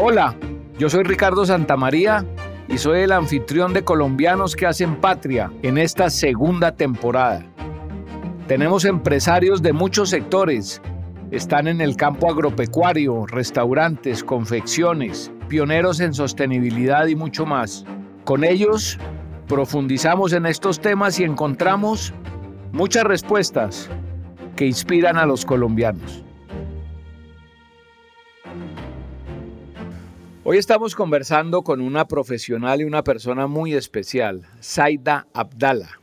Hola, 0.00 0.36
yo 0.78 0.88
soy 0.88 1.02
Ricardo 1.02 1.44
Santamaría 1.44 2.24
y 2.68 2.78
soy 2.78 3.00
el 3.00 3.10
anfitrión 3.10 3.72
de 3.72 3.82
Colombianos 3.82 4.54
que 4.54 4.64
hacen 4.64 5.00
patria 5.00 5.50
en 5.62 5.76
esta 5.76 6.08
segunda 6.08 6.70
temporada. 6.76 7.44
Tenemos 8.46 8.84
empresarios 8.84 9.60
de 9.60 9.72
muchos 9.72 10.10
sectores. 10.10 10.80
Están 11.32 11.66
en 11.66 11.80
el 11.80 11.96
campo 11.96 12.30
agropecuario, 12.30 13.26
restaurantes, 13.26 14.22
confecciones, 14.22 15.32
pioneros 15.48 15.98
en 15.98 16.14
sostenibilidad 16.14 17.08
y 17.08 17.16
mucho 17.16 17.44
más. 17.44 17.84
Con 18.24 18.44
ellos 18.44 19.00
profundizamos 19.48 20.32
en 20.32 20.46
estos 20.46 20.78
temas 20.78 21.18
y 21.18 21.24
encontramos 21.24 22.14
muchas 22.70 23.02
respuestas 23.02 23.90
que 24.54 24.64
inspiran 24.64 25.16
a 25.16 25.26
los 25.26 25.44
colombianos. 25.44 26.22
Hoy 30.50 30.56
estamos 30.56 30.94
conversando 30.94 31.60
con 31.60 31.82
una 31.82 32.08
profesional 32.08 32.80
y 32.80 32.84
una 32.84 33.04
persona 33.04 33.46
muy 33.46 33.74
especial, 33.74 34.46
Zaida 34.62 35.26
Abdala. 35.34 36.00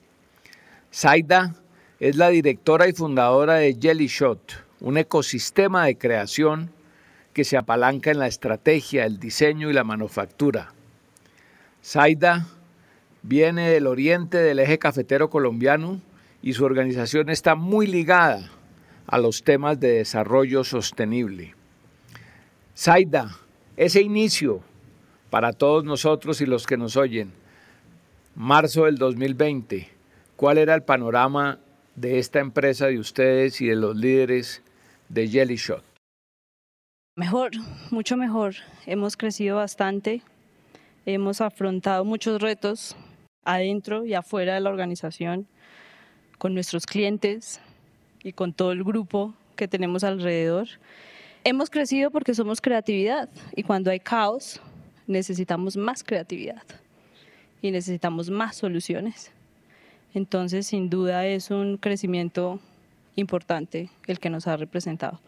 Zaida 0.94 1.56
es 2.00 2.16
la 2.16 2.30
directora 2.30 2.88
y 2.88 2.94
fundadora 2.94 3.56
de 3.56 3.76
Jelly 3.82 4.06
Shot, 4.06 4.64
un 4.82 5.00
ecosistema 5.00 5.86
de 5.86 5.98
creación 5.98 6.70
que 7.34 7.44
se 7.44 7.58
apalanca 7.58 8.12
en 8.12 8.20
la 8.20 8.28
estrategia, 8.28 9.08
el 9.08 9.20
diseño 9.20 9.72
y 9.72 9.74
la 9.74 9.84
manufactura. 9.84 10.76
Zaida 11.84 12.46
viene 13.24 13.72
del 13.72 13.88
oriente 13.88 14.38
del 14.38 14.60
eje 14.60 14.78
cafetero 14.78 15.32
colombiano 15.32 16.02
y 16.44 16.54
su 16.54 16.66
organización 16.66 17.32
está 17.32 17.56
muy 17.56 17.88
ligada 17.88 18.52
a 19.08 19.18
los 19.18 19.42
temas 19.42 19.80
de 19.80 19.94
desarrollo 19.94 20.64
sostenible. 20.64 21.56
Zaida, 22.78 23.40
ese 23.78 24.02
inicio 24.02 24.62
para 25.30 25.54
todos 25.54 25.84
nosotros 25.84 26.40
y 26.42 26.46
los 26.46 26.66
que 26.66 26.78
nos 26.78 26.96
oyen, 26.96 27.34
marzo 28.36 28.86
del 28.86 28.98
2020, 28.98 29.90
¿cuál 30.36 30.58
era 30.58 30.76
el 30.76 30.84
panorama 30.84 31.60
de 31.96 32.20
esta 32.20 32.40
empresa 32.40 32.88
de 32.88 33.00
ustedes 33.00 33.60
y 33.62 33.68
de 33.68 33.76
los 33.76 33.96
líderes 33.96 34.62
de 35.10 35.28
Jelly 35.28 35.56
Shot? 35.56 35.84
Mejor, 37.18 37.52
mucho 37.92 38.18
mejor. 38.18 38.56
Hemos 38.86 39.16
crecido 39.16 39.58
bastante, 39.58 40.22
hemos 41.06 41.42
afrontado 41.42 42.04
muchos 42.04 42.42
retos 42.42 42.96
adentro 43.46 44.06
y 44.06 44.14
afuera 44.14 44.56
de 44.56 44.60
la 44.60 44.70
organización, 44.70 45.48
con 46.38 46.54
nuestros 46.54 46.86
clientes 46.86 47.62
y 48.24 48.34
con 48.34 48.54
todo 48.54 48.72
el 48.72 48.84
grupo 48.84 49.34
que 49.56 49.68
tenemos 49.68 50.04
alrededor. 50.04 50.68
Hemos 51.48 51.70
crecido 51.70 52.10
porque 52.10 52.34
somos 52.34 52.60
creatividad 52.60 53.30
y 53.56 53.62
cuando 53.62 53.92
hay 53.92 54.00
caos 54.00 54.60
necesitamos 55.06 55.78
más 55.78 56.04
creatividad 56.04 56.64
y 57.62 57.70
necesitamos 57.70 58.32
más 58.32 58.56
soluciones. 58.56 59.30
Entonces, 60.16 60.66
sin 60.66 60.90
duda 60.90 61.28
es 61.28 61.52
un 61.52 61.78
crecimiento 61.78 62.60
importante 63.16 63.92
el 64.08 64.20
que 64.20 64.32
nos 64.32 64.48
ha 64.48 64.58
representado 64.58 65.22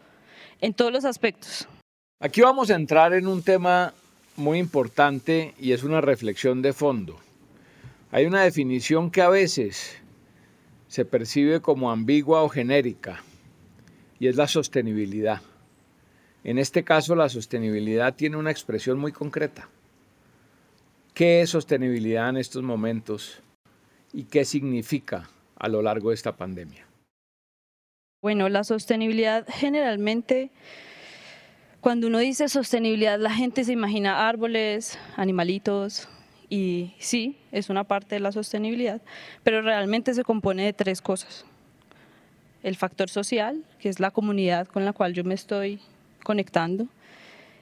en 0.60 0.74
todos 0.74 0.92
los 0.92 1.04
aspectos. 1.04 1.68
Aquí 2.18 2.40
vamos 2.40 2.68
a 2.70 2.74
entrar 2.74 3.12
en 3.12 3.28
un 3.28 3.44
tema 3.44 3.94
muy 4.34 4.58
importante 4.58 5.54
y 5.56 5.70
es 5.70 5.84
una 5.84 6.00
reflexión 6.00 6.62
de 6.62 6.72
fondo. 6.72 7.16
Hay 8.10 8.26
una 8.26 8.42
definición 8.42 9.12
que 9.12 9.22
a 9.22 9.28
veces 9.28 9.96
se 10.88 11.04
percibe 11.04 11.60
como 11.60 11.92
ambigua 11.92 12.42
o 12.42 12.48
genérica 12.48 13.22
y 14.18 14.26
es 14.26 14.34
la 14.34 14.48
sostenibilidad. 14.48 15.42
En 16.48 16.56
este 16.56 16.82
caso, 16.82 17.14
la 17.14 17.28
sostenibilidad 17.28 18.14
tiene 18.14 18.38
una 18.38 18.50
expresión 18.50 18.98
muy 18.98 19.12
concreta. 19.12 19.68
¿Qué 21.12 21.42
es 21.42 21.50
sostenibilidad 21.50 22.30
en 22.30 22.38
estos 22.38 22.62
momentos 22.62 23.42
y 24.14 24.24
qué 24.24 24.46
significa 24.46 25.28
a 25.58 25.68
lo 25.68 25.82
largo 25.82 26.08
de 26.08 26.14
esta 26.14 26.38
pandemia? 26.38 26.86
Bueno, 28.22 28.48
la 28.48 28.64
sostenibilidad 28.64 29.44
generalmente, 29.46 30.50
cuando 31.82 32.06
uno 32.06 32.16
dice 32.16 32.48
sostenibilidad, 32.48 33.18
la 33.18 33.34
gente 33.34 33.62
se 33.62 33.74
imagina 33.74 34.26
árboles, 34.26 34.98
animalitos, 35.16 36.08
y 36.48 36.94
sí, 36.98 37.36
es 37.52 37.68
una 37.68 37.84
parte 37.84 38.14
de 38.14 38.20
la 38.20 38.32
sostenibilidad, 38.32 39.02
pero 39.42 39.60
realmente 39.60 40.14
se 40.14 40.24
compone 40.24 40.64
de 40.64 40.72
tres 40.72 41.02
cosas. 41.02 41.44
El 42.62 42.74
factor 42.76 43.10
social, 43.10 43.66
que 43.78 43.90
es 43.90 44.00
la 44.00 44.12
comunidad 44.12 44.66
con 44.66 44.86
la 44.86 44.94
cual 44.94 45.12
yo 45.12 45.24
me 45.24 45.34
estoy 45.34 45.82
conectando, 46.22 46.86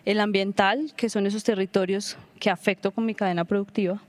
el 0.04 0.20
ambiental, 0.20 0.92
que 0.96 1.08
son 1.08 1.26
esos 1.26 1.44
territorios 1.44 2.16
que 2.38 2.50
afecto 2.50 2.92
con 2.92 3.04
mi 3.04 3.14
cadena 3.14 3.44
productiva, 3.44 4.00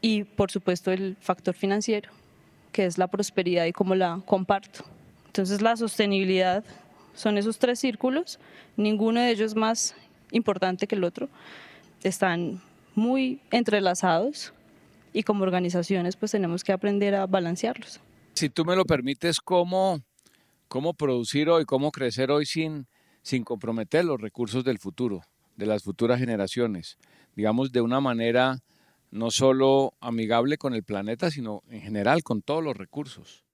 y 0.00 0.24
por 0.24 0.50
supuesto 0.50 0.92
el 0.92 1.16
factor 1.20 1.54
financiero, 1.54 2.10
que 2.72 2.84
es 2.84 2.98
la 2.98 3.08
prosperidad 3.08 3.64
y 3.64 3.72
cómo 3.72 3.94
la 3.94 4.20
comparto. 4.24 4.84
Entonces 5.26 5.60
la 5.60 5.76
sostenibilidad 5.76 6.64
son 7.14 7.38
esos 7.38 7.58
tres 7.58 7.80
círculos, 7.80 8.38
ninguno 8.76 9.20
de 9.20 9.30
ellos 9.30 9.54
más 9.54 9.94
importante 10.30 10.86
que 10.86 10.94
el 10.94 11.04
otro, 11.04 11.28
están 12.02 12.60
muy 12.94 13.40
entrelazados. 13.50 14.52
Y 15.12 15.22
como 15.22 15.42
organizaciones 15.42 16.16
pues 16.16 16.32
tenemos 16.32 16.62
que 16.62 16.72
aprender 16.72 17.14
a 17.14 17.26
balancearlos. 17.26 18.00
Si 18.34 18.50
tú 18.50 18.64
me 18.64 18.76
lo 18.76 18.84
permites, 18.84 19.40
¿cómo 19.40 20.00
cómo 20.68 20.94
producir 20.94 21.48
hoy, 21.48 21.64
cómo 21.64 21.90
crecer 21.90 22.30
hoy 22.30 22.46
sin, 22.46 22.86
sin 23.22 23.44
comprometer 23.44 24.04
los 24.04 24.20
recursos 24.20 24.64
del 24.64 24.78
futuro, 24.78 25.22
de 25.56 25.66
las 25.66 25.82
futuras 25.82 26.20
generaciones, 26.20 26.98
digamos 27.34 27.72
de 27.72 27.80
una 27.80 28.00
manera 28.00 28.58
no 29.10 29.30
solo 29.30 29.94
amigable 30.00 30.58
con 30.58 30.74
el 30.74 30.84
planeta, 30.84 31.30
sino 31.30 31.62
en 31.70 31.80
general 31.80 32.22
con 32.22 32.42
todos 32.42 32.62
los 32.62 32.76
recursos. 32.76 33.44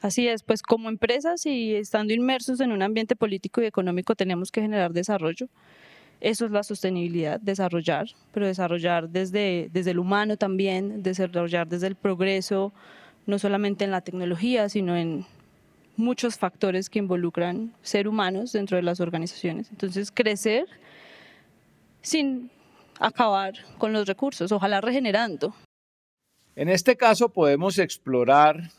Así 0.00 0.28
es, 0.28 0.42
pues 0.42 0.60
como 0.60 0.88
empresas 0.88 1.46
y 1.46 1.74
estando 1.74 2.12
inmersos 2.12 2.60
en 2.60 2.72
un 2.72 2.82
ambiente 2.82 3.16
político 3.16 3.62
y 3.62 3.66
económico 3.66 4.14
tenemos 4.14 4.50
que 4.50 4.60
generar 4.60 4.92
desarrollo. 4.92 5.48
Eso 6.20 6.46
es 6.46 6.50
la 6.50 6.62
sostenibilidad, 6.62 7.40
desarrollar, 7.40 8.08
pero 8.32 8.46
desarrollar 8.46 9.08
desde, 9.08 9.68
desde 9.72 9.92
el 9.92 9.98
humano 9.98 10.36
también, 10.36 11.02
desarrollar 11.02 11.68
desde 11.68 11.86
el 11.86 11.96
progreso, 11.96 12.72
no 13.26 13.38
solamente 13.38 13.84
en 13.84 13.90
la 13.90 14.00
tecnología, 14.02 14.68
sino 14.68 14.96
en, 14.96 15.24
muchos 15.96 16.36
factores 16.36 16.90
que 16.90 16.98
involucran 16.98 17.74
ser 17.82 18.08
humanos 18.08 18.52
dentro 18.52 18.76
de 18.76 18.82
las 18.82 19.00
organizaciones. 19.00 19.70
Entonces, 19.70 20.10
crecer 20.10 20.66
sin 22.02 22.50
acabar 23.00 23.54
con 23.78 23.92
los 23.92 24.06
recursos, 24.06 24.52
ojalá 24.52 24.80
regenerando. 24.80 25.54
En 26.56 26.68
este 26.68 26.96
caso 26.96 27.30
podemos 27.30 27.78
explorar 27.78 28.70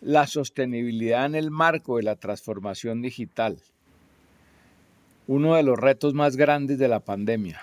la 0.00 0.26
sostenibilidad 0.26 1.26
en 1.26 1.34
el 1.34 1.50
marco 1.50 1.96
de 1.96 2.02
la 2.02 2.16
transformación 2.16 3.02
digital, 3.02 3.58
uno 5.26 5.54
de 5.54 5.62
los 5.62 5.78
retos 5.78 6.14
más 6.14 6.36
grandes 6.36 6.78
de 6.78 6.88
la 6.88 7.00
pandemia. 7.00 7.62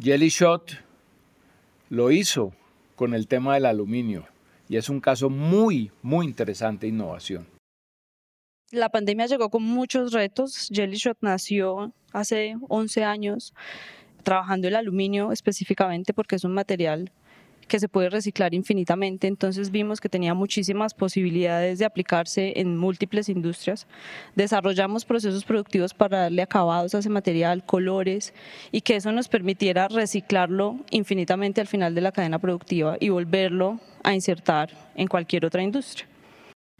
Jelly 0.00 0.28
Shot 0.28 0.72
lo 1.90 2.10
hizo 2.10 2.52
con 2.96 3.14
el 3.14 3.26
tema 3.26 3.54
del 3.54 3.66
aluminio 3.66 4.26
y 4.68 4.76
es 4.76 4.88
un 4.88 5.00
caso 5.00 5.30
muy, 5.30 5.90
muy 6.02 6.26
interesante 6.26 6.86
de 6.86 6.92
innovación. 6.92 7.46
La 8.70 8.90
pandemia 8.90 9.26
llegó 9.26 9.48
con 9.48 9.62
muchos 9.62 10.12
retos. 10.12 10.68
Jellyshot 10.70 11.16
nació 11.22 11.92
hace 12.12 12.56
11 12.68 13.04
años 13.04 13.54
trabajando 14.22 14.68
el 14.68 14.76
aluminio 14.76 15.32
específicamente 15.32 16.12
porque 16.12 16.36
es 16.36 16.44
un 16.44 16.52
material 16.52 17.10
que 17.68 17.78
se 17.78 17.88
puede 17.88 18.10
reciclar 18.10 18.54
infinitamente, 18.54 19.28
entonces 19.28 19.70
vimos 19.70 20.00
que 20.00 20.08
tenía 20.08 20.34
muchísimas 20.34 20.94
posibilidades 20.94 21.78
de 21.78 21.84
aplicarse 21.84 22.54
en 22.56 22.76
múltiples 22.76 23.28
industrias. 23.28 23.86
Desarrollamos 24.34 25.04
procesos 25.04 25.44
productivos 25.44 25.94
para 25.94 26.22
darle 26.22 26.42
acabados 26.42 26.94
a 26.94 26.98
ese 26.98 27.10
material, 27.10 27.64
colores, 27.64 28.34
y 28.72 28.80
que 28.80 28.96
eso 28.96 29.12
nos 29.12 29.28
permitiera 29.28 29.86
reciclarlo 29.88 30.80
infinitamente 30.90 31.60
al 31.60 31.66
final 31.66 31.94
de 31.94 32.00
la 32.00 32.12
cadena 32.12 32.38
productiva 32.38 32.96
y 32.98 33.10
volverlo 33.10 33.78
a 34.02 34.14
insertar 34.14 34.70
en 34.96 35.06
cualquier 35.06 35.44
otra 35.44 35.62
industria. 35.62 36.08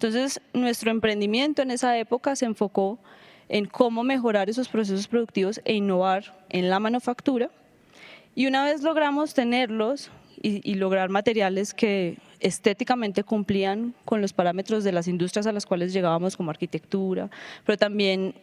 Entonces, 0.00 0.41
nuestro 0.52 0.91
emprendimiento 0.91 1.62
en 1.62 1.73
esa 1.73 1.99
época 1.99 2.37
se 2.37 2.46
enfocó 2.46 2.99
en 3.49 3.67
cómo 3.67 4.05
mejorar 4.05 4.49
esos 4.49 4.69
procesos 4.69 5.08
productivos 5.08 5.61
e 5.64 5.75
innovar 5.75 6.37
en 6.50 6.70
la 6.70 6.79
manufactura. 6.79 7.50
Y 8.34 8.46
una 8.46 8.64
vez 8.64 8.82
logramos 8.82 9.34
tenerlos, 9.34 10.11
y, 10.43 10.75
lograr 10.75 11.08
materiales 11.08 11.75
que 11.75 12.19
estéticamente 12.40 13.25
cumplían 13.25 13.94
con 14.05 14.20
los 14.20 14.32
parámetros 14.32 14.85
de 14.85 14.93
las 14.93 15.08
industrias 15.08 15.46
a 15.46 15.52
las 15.52 15.67
cuales 15.67 15.93
llegábamos 15.93 16.37
como 16.37 16.50
arquitectura, 16.50 17.31
pero 17.64 17.76
también 17.76 18.35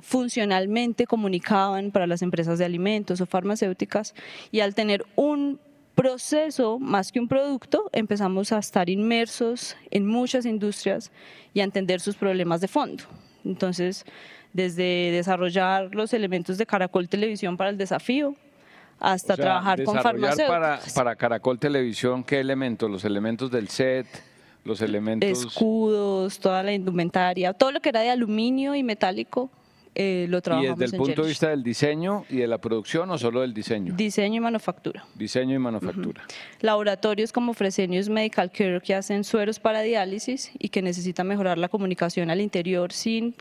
funcionalmente 0.00 1.06
comunicaban 1.06 1.90
para 1.90 2.06
las 2.06 2.22
empresas 2.22 2.58
de 2.58 2.64
alimentos 2.64 3.20
o 3.20 3.26
farmacéuticas 3.26 4.14
y 4.50 4.60
al 4.60 4.74
tener 4.74 5.04
un 5.16 5.58
proceso 5.94 6.78
más 6.78 7.12
que 7.12 7.20
un 7.20 7.28
producto 7.28 7.90
empezamos 7.92 8.52
a 8.52 8.58
estar 8.58 8.88
inmersos 8.88 9.76
en 9.90 10.06
muchas 10.06 10.46
industrias 10.46 11.10
y 11.52 11.60
a 11.60 11.64
entender 11.64 12.00
sus 12.00 12.16
problemas 12.16 12.60
de 12.60 12.68
fondo. 12.68 13.04
Entonces 13.44 14.06
desde 14.52 15.10
desarrollar 15.12 15.94
los 15.94 16.12
elementos 16.12 16.58
de 16.58 16.66
Caracol 16.66 17.08
Televisión 17.08 17.56
para 17.56 17.70
el 17.70 17.78
desafío, 17.78 18.34
hasta 19.00 19.36
trabajar 19.36 19.82
con 19.82 19.96
farmacéuticos. 20.00 20.48
Para, 20.48 20.80
para 20.94 21.16
Caracol 21.16 21.58
Televisión, 21.58 22.22
¿qué 22.22 22.38
elementos? 22.38 22.90
Los 22.90 23.04
elementos 23.04 23.50
del 23.50 23.68
set, 23.68 24.06
los 24.64 24.82
elementos... 24.82 25.46
Escudos, 25.46 26.38
toda 26.38 26.62
la 26.62 26.72
indumentaria, 26.72 27.52
todo 27.54 27.72
lo 27.72 27.80
que 27.80 27.88
era 27.88 28.00
de 28.00 28.10
aluminio 28.10 28.74
y 28.74 28.82
metálico, 28.82 29.50
eh, 29.94 30.26
lo 30.28 30.40
trabajamos 30.40 30.78
¿Y 30.78 30.80
desde 30.82 30.96
el 30.96 31.02
punto 31.02 31.22
de 31.22 31.28
vista 31.28 31.48
del 31.48 31.62
diseño 31.64 32.24
y 32.28 32.36
de 32.36 32.46
la 32.46 32.58
producción 32.58 33.10
o 33.10 33.18
solo 33.18 33.40
del 33.40 33.54
diseño? 33.54 33.94
Diseño 33.96 34.36
y 34.36 34.40
manufactura. 34.40 35.04
Diseño 35.14 35.56
y 35.56 35.58
manufactura. 35.58 36.22
Laboratorios 36.60 37.32
como 37.32 37.54
Fresenius 37.54 38.08
Medical 38.08 38.52
Care 38.52 38.80
que 38.82 38.94
hacen 38.94 39.24
sueros 39.24 39.58
para 39.58 39.80
diálisis 39.80 40.52
y 40.58 40.68
que 40.68 40.82
necesitan 40.82 41.26
mejorar 41.26 41.58
la 41.58 41.68
comunicación 41.68 42.30
al 42.30 42.40
interior 42.40 42.92
sin 42.92 43.34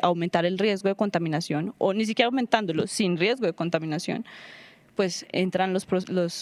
aumentar 0.00 0.46
el 0.46 0.58
riesgo 0.58 0.88
de 0.88 0.94
contaminación 0.94 1.74
o 1.78 1.92
ni 1.92 2.06
siquiera 2.06 2.26
aumentándolo, 2.26 2.86
sin 2.86 3.16
riesgo 3.16 3.46
de 3.46 3.52
contaminación 3.52 4.24
pues 4.96 5.26
entran 5.30 5.72
los, 5.72 5.86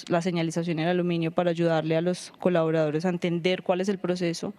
la 0.08 0.22
señalización 0.22 0.78
en 0.78 0.88
aluminio 0.88 1.32
para 1.32 1.50
ayudarle 1.50 1.96
a 1.96 2.00
los 2.00 2.32
colaboradores 2.38 3.04
a 3.04 3.08
entender 3.08 3.62
cuál 3.62 3.80
es 3.80 3.88
el 3.88 3.98
proceso. 3.98 4.54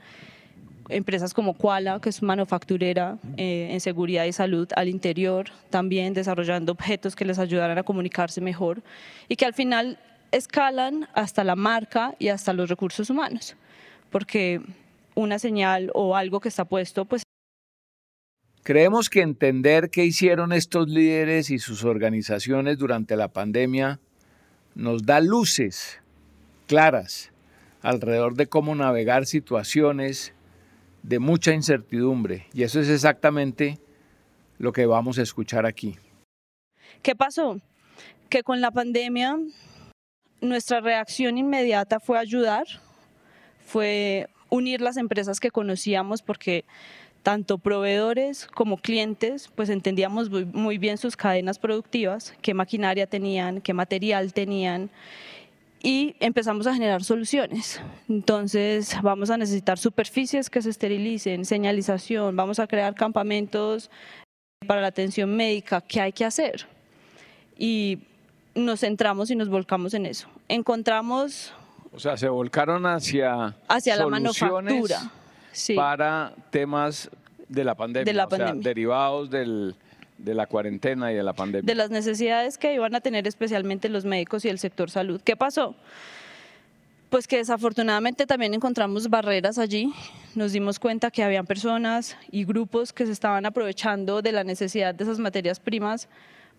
Empresas 0.89 1.33
como 1.33 1.55
Kuala, 1.55 1.99
que 1.99 2.09
es 2.09 2.21
manufacturera 2.21 3.17
eh, 3.37 3.69
en 3.71 3.79
seguridad 3.79 4.25
y 4.25 4.33
salud 4.33 4.67
al 4.75 4.89
interior, 4.89 5.47
también 5.71 6.13
desarrollando 6.13 6.73
objetos 6.73 7.15
que 7.15 7.25
les 7.25 7.39
ayudaran 7.39 7.77
a 7.77 7.83
comunicarse 7.83 8.39
mejor 8.41 8.83
y 9.27 9.35
que 9.35 9.45
al 9.45 9.53
final 9.53 9.97
escalan 10.31 11.07
hasta 11.13 11.43
la 11.43 11.55
marca 11.55 12.13
y 12.19 12.27
hasta 12.27 12.53
los 12.53 12.69
recursos 12.69 13.09
humanos, 13.09 13.55
porque 14.11 14.61
una 15.15 15.39
señal 15.39 15.89
o 15.93 16.15
algo 16.15 16.39
que 16.39 16.49
está 16.49 16.65
puesto, 16.65 17.05
pues... 17.05 17.24
Creemos 18.65 19.11
que 19.11 19.21
entender 19.21 19.91
qué 19.91 20.05
hicieron 20.05 20.51
estos 20.51 20.89
líderes 20.89 21.51
y 21.51 21.59
sus 21.59 21.83
organizaciones 21.83 22.79
durante 22.79 23.15
la 23.15 23.27
pandemia 23.27 23.99
nos 24.73 25.05
da 25.05 25.21
luces 25.21 26.01
claras 26.65 27.31
alrededor 27.83 28.33
de 28.33 28.47
cómo 28.47 28.73
navegar 28.73 29.27
situaciones 29.27 30.33
de 31.03 31.19
mucha 31.19 31.53
incertidumbre 31.53 32.47
y 32.53 32.63
eso 32.63 32.79
es 32.79 32.89
exactamente 32.89 33.77
lo 34.57 34.71
que 34.71 34.87
vamos 34.87 35.19
a 35.19 35.21
escuchar 35.21 35.67
aquí. 35.67 35.99
¿Qué 37.03 37.13
pasó? 37.15 37.61
Que 38.29 38.41
con 38.41 38.61
la 38.61 38.71
pandemia 38.71 39.37
nuestra 40.41 40.79
reacción 40.79 41.37
inmediata 41.37 41.99
fue 41.99 42.17
ayudar, 42.17 42.65
fue 43.63 44.27
unir 44.49 44.81
las 44.81 44.97
empresas 44.97 45.39
que 45.39 45.51
conocíamos 45.51 46.23
porque 46.23 46.65
tanto 47.25 47.57
proveedores 47.57 48.45
como 48.45 48.77
clientes, 48.77 49.49
pues 49.55 49.69
entendíamos 49.69 50.29
muy 50.29 50.77
bien 50.77 50.99
sus 50.99 51.17
cadenas 51.17 51.57
productivas, 51.57 52.35
qué 52.43 52.53
maquinaria 52.53 53.07
tenían, 53.07 53.61
qué 53.61 53.73
material 53.73 54.31
tenían 54.31 54.91
y 55.81 56.15
empezamos 56.19 56.67
a 56.67 56.75
generar 56.75 57.03
soluciones. 57.03 57.81
Entonces 58.07 58.95
vamos 59.01 59.31
a 59.31 59.37
necesitar 59.37 59.79
superficies 59.79 60.51
que 60.51 60.61
se 60.61 60.69
esterilicen, 60.69 61.45
señalización, 61.45 62.35
vamos 62.35 62.59
a 62.59 62.67
crear 62.67 62.93
campamentos 62.93 63.89
para 64.67 64.81
la 64.81 64.87
atención 64.87 65.35
médica, 65.35 65.81
¿qué 65.81 66.01
hay 66.01 66.13
que 66.13 66.25
hacer? 66.25 66.67
Y 67.57 67.97
nos 68.53 68.81
centramos 68.81 69.31
y 69.31 69.35
nos 69.35 69.49
volcamos 69.49 69.95
en 69.95 70.05
eso. 70.05 70.27
Encontramos... 70.47 71.51
O 71.91 71.99
sea, 71.99 72.17
se 72.17 72.29
volcaron 72.29 72.85
hacia, 72.85 73.55
hacia 73.67 73.95
la 73.95 74.05
manufactura 74.05 75.11
para 75.75 76.33
temas 76.49 77.09
de 77.47 77.63
la 77.63 77.75
pandemia, 77.75 78.11
de 78.11 78.17
la 78.17 78.27
pandemia. 78.27 78.61
derivados 78.63 79.29
del, 79.29 79.75
de 80.17 80.33
la 80.33 80.47
cuarentena 80.47 81.11
y 81.11 81.15
de 81.15 81.23
la 81.23 81.33
pandemia. 81.33 81.65
De 81.65 81.75
las 81.75 81.89
necesidades 81.89 82.57
que 82.57 82.73
iban 82.73 82.95
a 82.95 83.01
tener 83.01 83.27
especialmente 83.27 83.89
los 83.89 84.05
médicos 84.05 84.45
y 84.45 84.49
el 84.49 84.59
sector 84.59 84.89
salud. 84.89 85.21
¿Qué 85.23 85.35
pasó? 85.35 85.75
Pues 87.09 87.27
que 87.27 87.37
desafortunadamente 87.37 88.25
también 88.25 88.53
encontramos 88.53 89.09
barreras 89.09 89.57
allí. 89.57 89.93
Nos 90.33 90.51
dimos 90.51 90.79
cuenta 90.79 91.11
que 91.11 91.23
habían 91.23 91.45
personas 91.45 92.17
y 92.31 92.45
grupos 92.45 92.91
que 92.91 93.05
se 93.05 93.11
estaban 93.11 93.45
aprovechando 93.45 94.21
de 94.21 94.31
la 94.31 94.43
necesidad 94.43 94.93
de 94.95 95.03
esas 95.03 95.19
materias 95.19 95.59
primas 95.59 96.09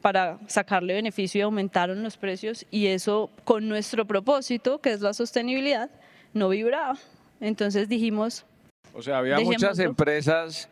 para 0.01 0.39
sacarle 0.47 0.95
beneficio 0.95 1.41
y 1.41 1.43
aumentaron 1.43 2.03
los 2.03 2.17
precios 2.17 2.65
y 2.71 2.87
eso 2.87 3.31
con 3.45 3.69
nuestro 3.69 4.07
propósito, 4.07 4.79
que 4.79 4.93
es 4.93 5.01
la 5.01 5.15
sostenibilidad, 5.15 5.91
no 6.33 6.49
vibraba. 6.49 6.97
Entonces 7.41 7.89
dijimos... 7.89 8.45
O 8.97 9.03
sea, 9.03 9.19
había 9.19 9.39
muchas 9.41 9.79
empresas 9.79 10.71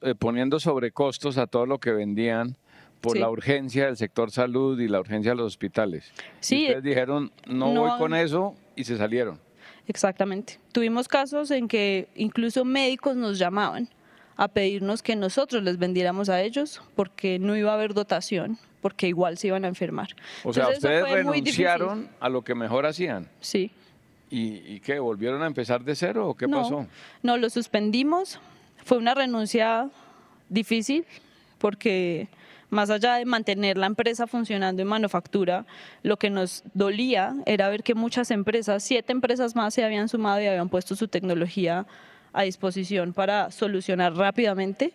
eh, 0.00 0.14
poniendo 0.16 0.58
sobrecostos 0.58 1.38
a 1.38 1.46
todo 1.46 1.66
lo 1.66 1.78
que 1.78 1.92
vendían 1.92 2.56
por 3.00 3.16
la 3.16 3.30
urgencia 3.30 3.86
del 3.86 3.96
sector 3.96 4.30
salud 4.30 4.80
y 4.80 4.88
la 4.88 4.98
urgencia 4.98 5.32
de 5.32 5.36
los 5.36 5.46
hospitales. 5.46 6.12
Sí, 6.40 6.64
ustedes 6.64 6.82
dijeron, 6.82 7.30
no, 7.46 7.72
no, 7.72 7.82
voy 7.82 7.98
con 7.98 8.14
eso 8.14 8.56
y 8.74 8.84
se 8.84 8.96
salieron. 8.96 9.38
Exactamente. 9.86 10.58
Tuvimos 10.72 11.06
casos 11.06 11.50
en 11.50 11.68
que 11.68 12.08
incluso 12.16 12.64
médicos 12.64 13.14
nos 13.14 13.38
llamaban 13.38 13.88
a 14.36 14.48
pedirnos 14.48 15.02
que 15.02 15.14
nosotros 15.14 15.62
les 15.62 15.78
vendiéramos 15.78 16.28
a 16.28 16.42
ellos 16.42 16.82
porque 16.96 17.38
no 17.38 17.56
iba 17.56 17.70
a 17.70 17.74
haber 17.74 17.94
dotación, 17.94 18.58
porque 18.80 19.06
igual 19.06 19.38
se 19.38 19.48
iban 19.48 19.64
a 19.64 19.68
enfermar. 19.68 20.08
O 20.42 20.52
sea, 20.52 20.70
ustedes 20.70 21.08
renunciaron 21.08 22.08
a 22.18 22.28
lo 22.28 22.42
que 22.42 22.56
mejor 22.56 22.84
hacían. 22.86 23.28
Sí. 23.40 23.70
¿Y, 24.34 24.62
¿Y, 24.66 24.80
qué? 24.80 24.98
¿Volvieron 24.98 25.44
a 25.44 25.46
empezar 25.46 25.84
de 25.84 25.94
cero 25.94 26.28
o 26.30 26.34
qué 26.34 26.48
pasó? 26.48 26.88
No, 27.22 27.36
lo 27.36 27.48
suspendimos, 27.50 28.40
fue 28.84 28.98
una 28.98 29.14
renuncia 29.14 29.90
difícil 30.48 31.06
porque 31.58 32.26
más 32.68 32.90
allá 32.90 33.14
de 33.14 33.26
mantener 33.26 33.78
la 33.78 33.86
empresa 33.86 34.26
funcionando 34.26 34.82
en 34.82 34.88
manufactura, 34.88 35.66
lo 36.02 36.16
que 36.16 36.30
nos 36.30 36.64
dolía 36.74 37.36
era 37.46 37.68
ver 37.68 37.84
que 37.84 37.94
muchas 37.94 38.32
empresas, 38.32 38.82
siete 38.82 39.12
empresas 39.12 39.54
más 39.54 39.72
se 39.72 39.84
habían 39.84 40.08
sumado 40.08 40.40
y 40.40 40.46
habían 40.46 40.68
puesto 40.68 40.96
su 40.96 41.06
tecnología 41.06 41.86
a 42.32 42.42
disposición 42.42 43.12
para 43.12 43.52
solucionar 43.52 44.16
rápidamente. 44.16 44.94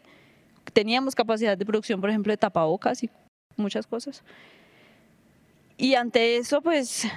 Teníamos 0.73 1.15
capacidad 1.15 1.57
de 1.57 1.65
producción, 1.65 2.01
por 2.01 2.09
ejemplo, 2.09 2.33
de 2.33 2.37
tapabocas 2.37 3.05
y 3.05 3.09
muchas 3.55 3.87
cosas. 3.87 4.21
Y 5.77 5.95
ante 5.95 6.35
eso, 6.35 6.61
pues 6.61 7.07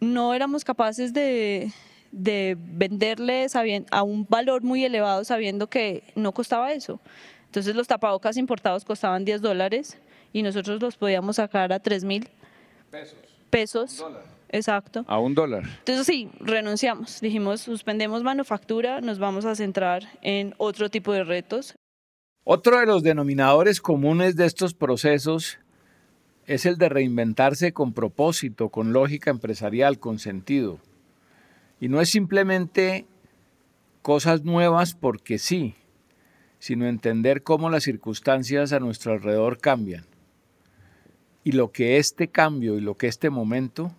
no 0.00 0.34
éramos 0.34 0.64
capaces 0.64 1.12
de, 1.12 1.72
de 2.12 2.56
venderles 2.58 3.54
a 3.54 4.02
un 4.02 4.26
valor 4.28 4.62
muy 4.62 4.84
elevado 4.84 5.24
sabiendo 5.24 5.68
que 5.68 6.02
no 6.14 6.32
costaba 6.32 6.72
eso. 6.72 7.00
Entonces 7.46 7.74
los 7.74 7.86
tapabocas 7.86 8.36
importados 8.36 8.84
costaban 8.84 9.24
10 9.24 9.42
dólares 9.42 9.98
y 10.32 10.42
nosotros 10.42 10.80
los 10.80 10.96
podíamos 10.96 11.36
sacar 11.36 11.72
a 11.72 11.80
3 11.80 12.04
mil 12.04 12.28
pesos. 12.90 13.18
pesos. 13.50 14.04
Exacto. 14.52 15.04
A 15.06 15.18
un 15.18 15.34
dólar. 15.34 15.62
Entonces 15.78 16.06
sí, 16.06 16.28
renunciamos. 16.40 17.20
Dijimos, 17.20 17.60
suspendemos 17.60 18.22
manufactura, 18.22 19.00
nos 19.00 19.18
vamos 19.18 19.44
a 19.44 19.54
centrar 19.54 20.02
en 20.22 20.54
otro 20.58 20.90
tipo 20.90 21.12
de 21.12 21.24
retos. 21.24 21.76
Otro 22.42 22.78
de 22.80 22.86
los 22.86 23.02
denominadores 23.02 23.80
comunes 23.80 24.34
de 24.34 24.46
estos 24.46 24.74
procesos 24.74 25.58
es 26.50 26.66
el 26.66 26.78
de 26.78 26.88
reinventarse 26.88 27.72
con 27.72 27.92
propósito, 27.92 28.70
con 28.70 28.92
lógica 28.92 29.30
empresarial, 29.30 30.00
con 30.00 30.18
sentido. 30.18 30.80
Y 31.78 31.86
no 31.86 32.00
es 32.00 32.10
simplemente 32.10 33.06
cosas 34.02 34.42
nuevas 34.42 34.94
porque 34.94 35.38
sí, 35.38 35.76
sino 36.58 36.88
entender 36.88 37.44
cómo 37.44 37.70
las 37.70 37.84
circunstancias 37.84 38.72
a 38.72 38.80
nuestro 38.80 39.12
alrededor 39.12 39.58
cambian 39.58 40.04
y 41.44 41.52
lo 41.52 41.70
que 41.70 41.98
este 41.98 42.26
cambio 42.26 42.76
y 42.76 42.80
lo 42.80 42.96
que 42.96 43.06
este 43.06 43.30
momento 43.30 43.92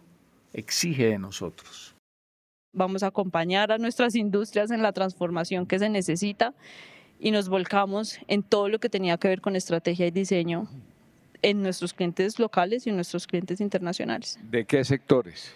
exige 0.51 1.05
de 1.05 1.19
nosotros. 1.19 1.95
Vamos 2.73 3.01
a 3.03 3.07
acompañar 3.07 3.71
a 3.71 3.77
nuestras 3.77 4.13
industrias 4.13 4.71
en 4.71 4.81
la 4.81 4.91
transformación 4.91 5.67
que 5.67 5.79
se 5.79 5.87
necesita 5.87 6.53
y 7.17 7.31
nos 7.31 7.47
volcamos 7.47 8.19
en 8.27 8.43
todo 8.43 8.67
lo 8.67 8.79
que 8.79 8.89
tenía 8.89 9.17
que 9.17 9.29
ver 9.29 9.39
con 9.39 9.55
estrategia 9.55 10.05
y 10.05 10.11
diseño 10.11 10.67
en 11.41 11.61
nuestros 11.61 11.93
clientes 11.93 12.39
locales 12.39 12.85
y 12.85 12.89
en 12.89 12.95
nuestros 12.95 13.27
clientes 13.27 13.61
internacionales. 13.61 14.39
¿De 14.43 14.65
qué 14.65 14.83
sectores? 14.83 15.53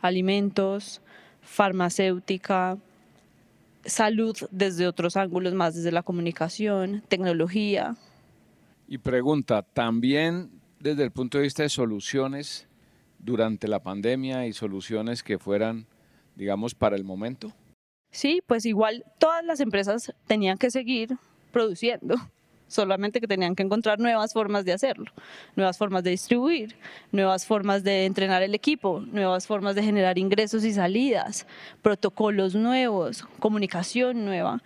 Alimentos, 0.00 1.00
farmacéutica, 1.42 2.78
salud 3.84 4.36
desde 4.50 4.86
otros 4.86 5.16
ángulos 5.16 5.54
más, 5.54 5.74
desde 5.74 5.92
la 5.92 6.02
comunicación, 6.02 7.02
tecnología. 7.08 7.96
Y 8.88 8.98
pregunta, 8.98 9.62
también 9.62 10.50
desde 10.80 11.04
el 11.04 11.10
punto 11.10 11.38
de 11.38 11.44
vista 11.44 11.62
de 11.62 11.68
soluciones 11.68 12.66
durante 13.18 13.68
la 13.68 13.82
pandemia 13.82 14.46
y 14.46 14.52
soluciones 14.52 15.22
que 15.22 15.38
fueran, 15.38 15.86
digamos, 16.36 16.74
para 16.74 16.96
el 16.96 17.04
momento. 17.04 17.52
Sí, 18.10 18.42
pues 18.46 18.66
igual 18.66 19.04
todas 19.18 19.44
las 19.44 19.60
empresas 19.60 20.12
tenían 20.26 20.58
que 20.58 20.70
seguir 20.70 21.16
produciendo 21.50 22.16
solamente 22.68 23.20
que 23.20 23.28
tenían 23.28 23.54
que 23.54 23.62
encontrar 23.62 23.98
nuevas 23.98 24.32
formas 24.32 24.64
de 24.64 24.72
hacerlo, 24.72 25.10
nuevas 25.56 25.78
formas 25.78 26.02
de 26.02 26.10
distribuir, 26.10 26.76
nuevas 27.12 27.46
formas 27.46 27.84
de 27.84 28.06
entrenar 28.06 28.42
el 28.42 28.54
equipo, 28.54 29.00
nuevas 29.00 29.46
formas 29.46 29.74
de 29.74 29.82
generar 29.82 30.18
ingresos 30.18 30.64
y 30.64 30.72
salidas, 30.72 31.46
protocolos 31.82 32.54
nuevos, 32.54 33.26
comunicación 33.38 34.24
nueva. 34.24 34.62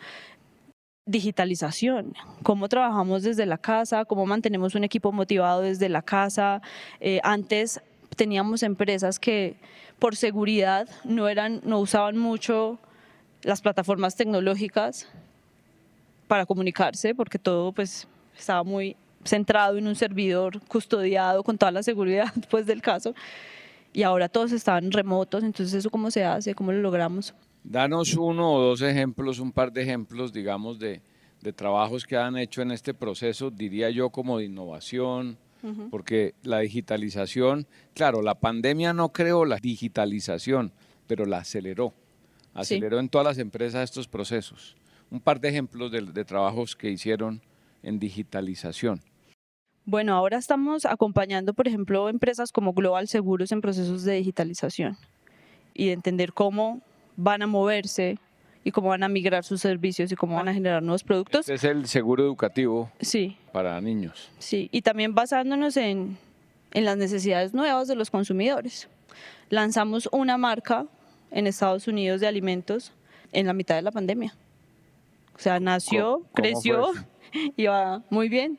digitalización, 1.11 2.13
cómo 2.43 2.69
trabajamos 2.69 3.23
desde 3.23 3.47
la 3.47 3.57
casa, 3.57 4.05
cómo 4.05 4.27
mantenemos 4.27 4.75
un 4.75 4.85
equipo 4.85 5.11
motivado 5.11 5.63
desde 5.63 5.89
la 5.89 6.03
casa. 6.03 6.61
Eh, 7.01 7.19
antes 7.23 7.81
teníamos 8.15 8.63
empresas 8.63 9.19
que 9.19 9.57
por 9.99 10.17
seguridad 10.17 10.87
no, 11.05 11.29
eran, 11.29 11.63
no 11.65 11.81
usaban 11.81 12.19
mucho 12.19 12.79
las 13.43 13.63
plataformas 13.63 14.17
tecnológicas 14.17 15.09
para 16.29 16.47
comunicarse, 16.47 17.15
porque 17.15 17.39
todo 17.39 17.73
pues, 17.73 18.07
estaba 18.39 18.63
muy 18.63 18.97
centrado 19.25 19.77
en 19.77 19.87
un 19.87 19.97
servidor 19.97 20.61
custodiado 20.69 21.43
con 21.43 21.59
toda 21.59 21.73
la 21.73 21.83
seguridad 21.83 22.33
pues, 22.51 22.67
del 22.67 22.83
caso. 22.83 23.15
Y 23.93 24.03
ahora 24.03 24.29
todos 24.29 24.53
estaban 24.53 24.93
remotos, 24.93 25.43
entonces 25.43 25.75
eso 25.75 25.91
cómo 25.91 26.11
se 26.11 26.25
hace, 26.25 26.55
cómo 26.55 26.71
lo 26.71 26.81
logramos. 26.81 27.35
Danos 27.65 28.15
uno 28.15 28.53
o 28.53 28.61
dos 28.61 28.83
ejemplos, 28.83 29.41
un 29.41 29.51
par 29.51 29.73
de 29.73 29.83
ejemplos, 29.83 30.33
digamos, 30.33 30.79
de, 30.79 31.03
de 31.41 31.53
trabajos 31.53 32.07
que 32.07 32.17
han 32.17 32.37
hecho 32.37 32.63
en 32.63 32.71
este 32.71 32.95
proceso, 32.95 33.51
diría 33.51 33.91
yo, 33.91 34.11
como 34.11 34.39
de 34.39 34.45
innovación, 34.45 35.39
porque 35.91 36.35
la 36.45 36.61
digitalización, 36.61 37.67
claro, 37.93 38.23
la 38.23 38.37
pandemia 38.37 38.93
no 38.93 39.13
creó 39.13 39.45
la 39.45 39.57
digitalización, 39.57 40.73
pero 41.09 41.27
la 41.27 41.39
aceleró, 41.39 41.95
aceleró 42.55 43.01
en 43.01 43.09
todas 43.09 43.27
las 43.27 43.39
empresas 43.39 43.83
estos 43.83 44.07
procesos. 44.07 44.77
Un 45.11 45.21
par 45.21 45.41
de 45.41 45.49
ejemplos 45.49 45.91
de, 45.91 46.03
de 46.03 46.25
trabajos 46.25 46.77
que 46.77 46.91
hicieron 46.91 47.41
en 47.83 47.99
digitalización. 47.99 49.01
Bueno, 49.85 50.15
ahora 50.15 50.37
estamos 50.37 50.85
acompañando, 50.85 51.55
por 51.55 51.67
ejemplo, 51.67 52.11
empresas 52.11 52.53
como 52.53 52.75
Global 52.75 53.09
Seguros 53.09 53.53
en 53.53 53.63
procesos 53.63 54.05
de 54.05 54.15
digitalización 54.15 54.99
y 55.73 55.87
de 55.87 55.93
entender 55.93 56.35
cómo 56.35 56.83
van 57.17 57.41
a 57.41 57.47
moverse 57.47 58.19
y 58.65 58.71
cómo 58.71 58.89
van 58.89 59.03
a 59.03 59.09
migrar 59.09 59.45
sus 59.45 59.63
servicios 59.63 60.13
y 60.13 60.15
cómo 60.15 60.37
van 60.37 60.49
a 60.49 60.53
generar 60.53 60.83
nuevos 60.83 61.03
productos. 61.03 61.49
Este 61.49 61.55
es 61.55 61.65
el 61.65 61.87
seguro 61.87 62.23
educativo 62.23 62.91
sí. 63.01 63.39
para 63.51 63.81
niños. 63.81 64.31
Sí, 64.39 64.69
y 64.73 64.83
también 64.83 65.15
basándonos 65.15 65.77
en, 65.79 66.19
en 66.73 66.85
las 66.85 66.99
necesidades 66.99 67.55
nuevas 67.55 67.89
de 67.89 67.95
los 67.95 68.11
consumidores. 68.11 68.89
Lanzamos 69.49 70.09
una 70.13 70.37
marca 70.37 70.87
en 71.31 71.47
Estados 71.47 71.89
Unidos 71.89 72.21
de 72.21 72.27
alimentos 72.27 72.93
en 73.33 73.47
la 73.47 73.55
mitad 73.55 73.75
de 73.75 73.83
la 73.83 73.91
pandemia. 73.91 74.35
O 75.39 75.41
sea, 75.41 75.61
nació, 75.61 76.25
creció 76.35 76.91
y 77.57 77.67
va 77.67 78.03
muy 78.11 78.29
bien. 78.29 78.59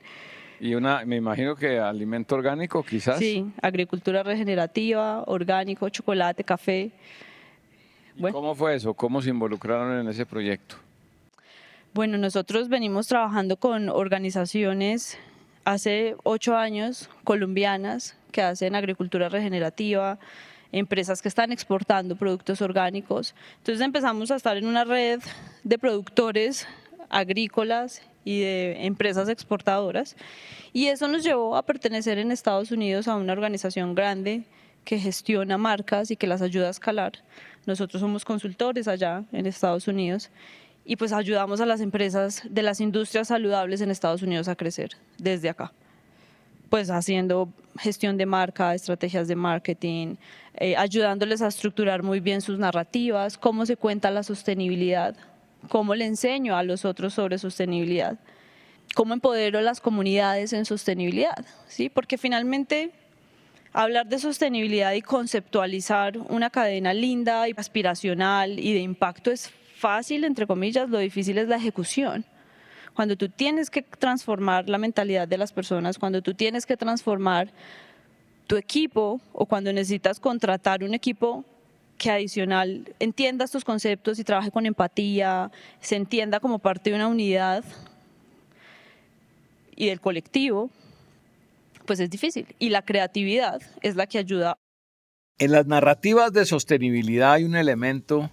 Y 0.62 0.75
una, 0.75 1.03
me 1.05 1.17
imagino 1.17 1.55
que 1.55 1.77
alimento 1.77 2.36
orgánico 2.36 2.83
quizás. 2.83 3.19
Sí, 3.19 3.45
agricultura 3.62 4.24
regenerativa, 4.24 5.24
orgánico, 5.27 5.89
chocolate, 5.89 6.43
café. 6.43 6.91
¿Cómo 8.31 8.55
fue 8.55 8.75
eso? 8.75 8.93
¿Cómo 8.93 9.21
se 9.21 9.29
involucraron 9.29 10.00
en 10.00 10.07
ese 10.07 10.25
proyecto? 10.25 10.75
Bueno, 11.93 12.17
nosotros 12.17 12.69
venimos 12.69 13.07
trabajando 13.07 13.57
con 13.57 13.89
organizaciones 13.89 15.17
hace 15.65 16.15
ocho 16.24 16.55
años 16.55 17.09
colombianas 17.25 18.17
que 18.31 18.41
hacen 18.41 18.75
agricultura 18.75 19.27
regenerativa, 19.27 20.17
empresas 20.71 21.21
que 21.21 21.27
están 21.27 21.51
exportando 21.51 22.15
productos 22.15 22.61
orgánicos. 22.61 23.33
Entonces 23.57 23.83
empezamos 23.83 24.31
a 24.31 24.35
estar 24.35 24.57
en 24.57 24.65
una 24.65 24.83
red 24.83 25.19
de 25.63 25.77
productores 25.79 26.67
agrícolas 27.09 28.01
y 28.23 28.41
de 28.41 28.85
empresas 28.85 29.29
exportadoras 29.29 30.15
y 30.73 30.88
eso 30.88 31.07
nos 31.07 31.23
llevó 31.23 31.55
a 31.55 31.63
pertenecer 31.63 32.19
en 32.19 32.31
Estados 32.31 32.71
Unidos 32.71 33.07
a 33.07 33.15
una 33.15 33.33
organización 33.33 33.95
grande 33.95 34.43
que 34.85 34.99
gestiona 34.99 35.57
marcas 35.57 36.11
y 36.11 36.15
que 36.15 36.27
las 36.27 36.41
ayuda 36.41 36.67
a 36.67 36.71
escalar. 36.71 37.13
Nosotros 37.65 37.99
somos 37.99 38.25
consultores 38.25 38.88
allá 38.88 39.23
en 39.31 39.45
Estados 39.45 39.88
Unidos 39.88 40.29
y 40.85 40.95
pues 40.95 41.11
ayudamos 41.11 41.61
a 41.61 41.65
las 41.65 41.81
empresas 41.81 42.41
de 42.49 42.63
las 42.63 42.79
industrias 42.79 43.27
saludables 43.27 43.81
en 43.81 43.91
Estados 43.91 44.21
Unidos 44.21 44.47
a 44.47 44.55
crecer 44.55 44.91
desde 45.17 45.49
acá. 45.49 45.71
Pues 46.69 46.89
haciendo 46.89 47.49
gestión 47.77 48.17
de 48.17 48.25
marca, 48.25 48.75
estrategias 48.75 49.27
de 49.27 49.35
marketing, 49.35 50.15
eh, 50.55 50.75
ayudándoles 50.75 51.41
a 51.41 51.47
estructurar 51.47 52.03
muy 52.03 52.19
bien 52.19 52.41
sus 52.41 52.59
narrativas, 52.59 53.38
cómo 53.38 53.65
se 53.65 53.77
cuenta 53.77 54.11
la 54.11 54.23
sostenibilidad, 54.23 55.15
cómo 55.69 55.95
le 55.95 56.05
enseño 56.05 56.55
a 56.55 56.63
los 56.63 56.85
otros 56.85 57.13
sobre 57.13 57.38
sostenibilidad, 57.38 58.19
cómo 58.95 59.13
empodero 59.13 59.59
a 59.59 59.61
las 59.61 59.81
comunidades 59.81 60.53
en 60.53 60.65
sostenibilidad, 60.65 61.45
¿sí? 61.67 61.89
Porque 61.89 62.17
finalmente 62.17 62.91
Hablar 63.71 64.07
de 64.07 64.17
sostenibilidad 64.17 64.93
y 64.93 65.01
conceptualizar 65.01 66.17
una 66.17 66.49
cadena 66.49 66.91
linda 66.91 67.47
y 67.47 67.53
aspiracional 67.55 68.59
y 68.59 68.73
de 68.73 68.79
impacto 68.79 69.29
es 69.29 69.51
fácil, 69.75 70.23
entre 70.23 70.47
comillas, 70.47 70.89
lo 70.89 70.97
difícil 70.97 71.38
es 71.38 71.47
la 71.47 71.57
ejecución. 71.57 72.25
Cuando 73.00 73.15
tú 73.15 73.29
tienes 73.29 73.70
que 73.70 73.82
transformar 73.82 74.68
la 74.68 74.77
mentalidad 74.77 75.25
de 75.25 75.38
las 75.38 75.53
personas, 75.53 75.98
cuando 75.98 76.22
tú 76.22 76.34
tienes 76.34 76.65
que 76.65 76.75
transformar 76.75 77.50
tu 78.46 78.58
equipo 78.58 79.22
o 79.32 79.46
cuando 79.46 79.72
necesitas 79.72 80.20
contratar 80.20 80.84
un 80.84 80.94
equipo 80.94 81.46
que 81.98 82.12
adicional 82.12 82.94
entienda 83.00 83.46
estos 83.46 83.63
conceptos 83.63 84.20
y 84.20 84.25
trabaje 84.25 84.51
con 84.51 84.65
empatía, 84.65 85.50
se 85.79 85.96
entienda 85.96 86.41
como 86.41 86.60
parte 86.60 86.89
de 86.89 86.98
una 86.98 87.08
unidad 87.08 87.63
y 89.77 89.86
del 89.86 90.01
colectivo, 90.01 90.70
pues 91.86 92.01
es 92.01 92.10
difícil. 92.10 92.48
Y 92.60 92.68
la 92.68 92.82
creatividad 92.82 93.62
es 93.82 93.96
la 93.96 94.08
que 94.08 94.18
ayuda. 94.18 94.58
En 95.38 95.53
las 95.53 95.68
narrativas 95.68 96.34
de 96.34 96.44
sostenibilidad 96.44 97.32
hay 97.32 97.46
un 97.46 97.56
elemento 97.56 98.29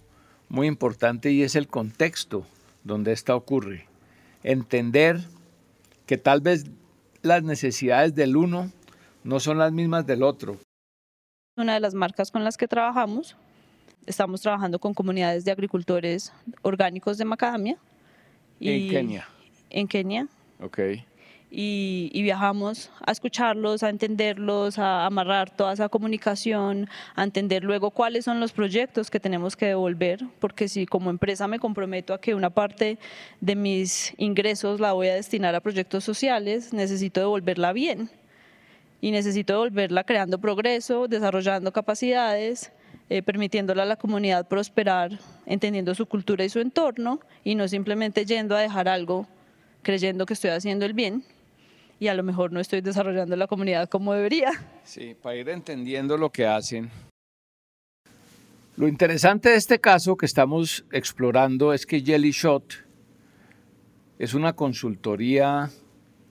muy 0.49 0.67
importante 0.67 1.31
y 1.31 1.45
es 1.45 1.55
el 1.55 1.69
contexto 1.69 2.45
donde 2.83 3.13
esta 3.13 3.37
ocurre. 3.37 3.86
Entender 4.47 5.21
que 6.07 6.17
tal 6.17 6.41
vez 6.41 6.67
las 7.23 7.43
necesidades 7.43 8.15
del 8.15 8.37
uno 8.37 8.71
no 9.25 9.41
son 9.41 9.59
las 9.59 9.73
mismas 9.73 10.07
del 10.07 10.23
otro. 10.23 10.57
Una 11.57 11.75
de 11.75 11.81
las 11.81 11.95
marcas 11.95 12.31
con 12.31 12.45
las 12.45 12.57
que 12.57 12.69
trabajamos, 12.69 13.37
estamos 14.07 14.41
trabajando 14.41 14.79
con 14.79 14.95
comunidades 14.95 15.45
de 15.45 15.51
agricultores 15.51 16.33
orgánicos 16.63 17.19
de 17.19 17.25
macadamia. 17.25 17.77
en 18.61 18.89
Kenia. 18.89 19.29
En 19.71 19.89
Kenia. 19.89 20.29
Ok 20.61 20.79
y, 21.51 22.23
viajamos 22.23 22.91
a 23.01 23.13
escucharlos, 23.13 23.83
a 23.83 23.89
entenderlos, 23.89 24.79
a 24.79 25.07
amarrar 25.07 25.51
toda 25.51 25.73
esa 25.73 25.89
comunicación, 25.89 26.89
a 27.15 27.23
entender 27.23 27.63
luego 27.63 27.91
cuáles 27.91 28.25
son 28.25 28.41
los 28.41 28.53
proyectos 28.53 29.11
que 29.11 29.21
tenemos 29.21 29.57
que 29.57 29.67
devolver, 29.67 30.25
porque 30.41 30.69
si 30.69 30.87
como 30.87 31.09
empresa 31.09 31.47
me 31.47 31.61
comprometo 31.61 32.15
a 32.15 32.21
que 32.21 32.35
una 32.35 32.51
parte 32.51 32.99
de 33.41 33.55
mis 33.55 34.13
ingresos 34.19 34.81
la 34.81 34.93
voy 34.93 35.09
a 35.09 35.15
destinar 35.15 35.55
a 35.55 35.61
proyectos 35.61 36.03
sociales, 36.03 36.73
necesito 36.73 37.21
devolverla 37.21 37.73
bien. 37.73 38.11
Y 39.01 39.11
necesito 39.13 39.53
devolverla 39.53 40.05
creando 40.05 40.39
progreso, 40.39 41.07
desarrollando 41.07 41.73
capacidades, 41.73 42.73
eh, 43.09 43.23
permitiéndole 43.23 43.83
a 43.83 43.85
la 43.85 43.97
comunidad 43.97 44.49
prosperar, 44.49 45.13
entendiendo 45.45 45.95
su 45.95 46.07
cultura 46.07 46.45
y 46.45 46.49
su 46.49 46.59
entorno 46.59 47.21
y 47.45 47.55
no 47.55 47.69
simplemente 47.69 48.25
yendo 48.25 48.57
a 48.57 48.61
dejar 48.61 48.89
algo 48.89 49.29
creyendo 49.83 50.27
que 50.27 50.35
estoy 50.35 50.51
haciendo 50.51 50.85
el 50.87 50.95
bien 50.95 51.23
y 51.99 52.09
a 52.09 52.15
lo 52.15 52.23
mejor 52.23 52.53
no 52.53 52.61
estoy 52.61 52.81
desarrollando 52.81 53.37
la 53.37 53.47
comunidad 53.47 53.89
como 53.89 54.13
debería. 54.13 54.51
Sí, 54.85 55.17
para 55.21 55.37
ir 55.37 55.49
entendiendo 55.49 56.17
lo 56.17 56.31
que 56.31 56.47
hacen. 56.47 56.91
Lo 58.77 58.89
interesante 58.89 59.49
de 59.49 59.57
este 59.57 59.81
caso 59.81 60.17
que 60.17 60.27
estamos 60.27 60.85
explorando 60.93 61.73
es 61.73 61.87
que 61.87 62.01
Jelly 62.01 62.31
Shot 62.31 62.85
es 64.19 64.35
una 64.35 64.53
consultoría 64.53 65.71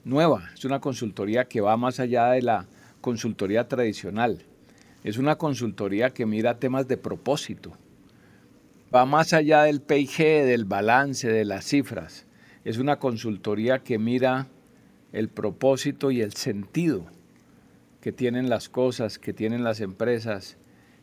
nueva, 0.04 0.50
es 0.54 0.64
una 0.64 0.80
consultoría 0.80 1.46
que 1.46 1.60
va 1.60 1.76
más 1.76 1.98
allá 1.98 2.30
de 2.30 2.42
la 2.42 2.66
consultoría 3.00 3.66
tradicional. 3.66 4.44
Es 5.02 5.18
una 5.18 5.36
consultoría 5.36 6.10
que 6.10 6.26
mira 6.26 6.58
temas 6.58 6.86
de 6.88 6.96
propósito. 6.96 7.72
Va 8.94 9.06
más 9.06 9.32
allá 9.32 9.62
del 9.62 9.80
PIG, 9.80 10.18
del 10.44 10.64
balance, 10.64 11.28
de 11.28 11.44
las 11.44 11.64
cifras. 11.64 12.26
Es 12.64 12.78
una 12.78 12.98
consultoría 12.98 13.80
que 13.80 13.98
mira 13.98 14.48
el 15.16 15.30
propósito 15.30 16.10
y 16.10 16.20
el 16.20 16.34
sentido 16.34 17.06
que 18.02 18.12
tienen 18.12 18.50
las 18.50 18.68
cosas, 18.68 19.18
que 19.18 19.32
tienen 19.32 19.64
las 19.64 19.80
empresas 19.80 20.58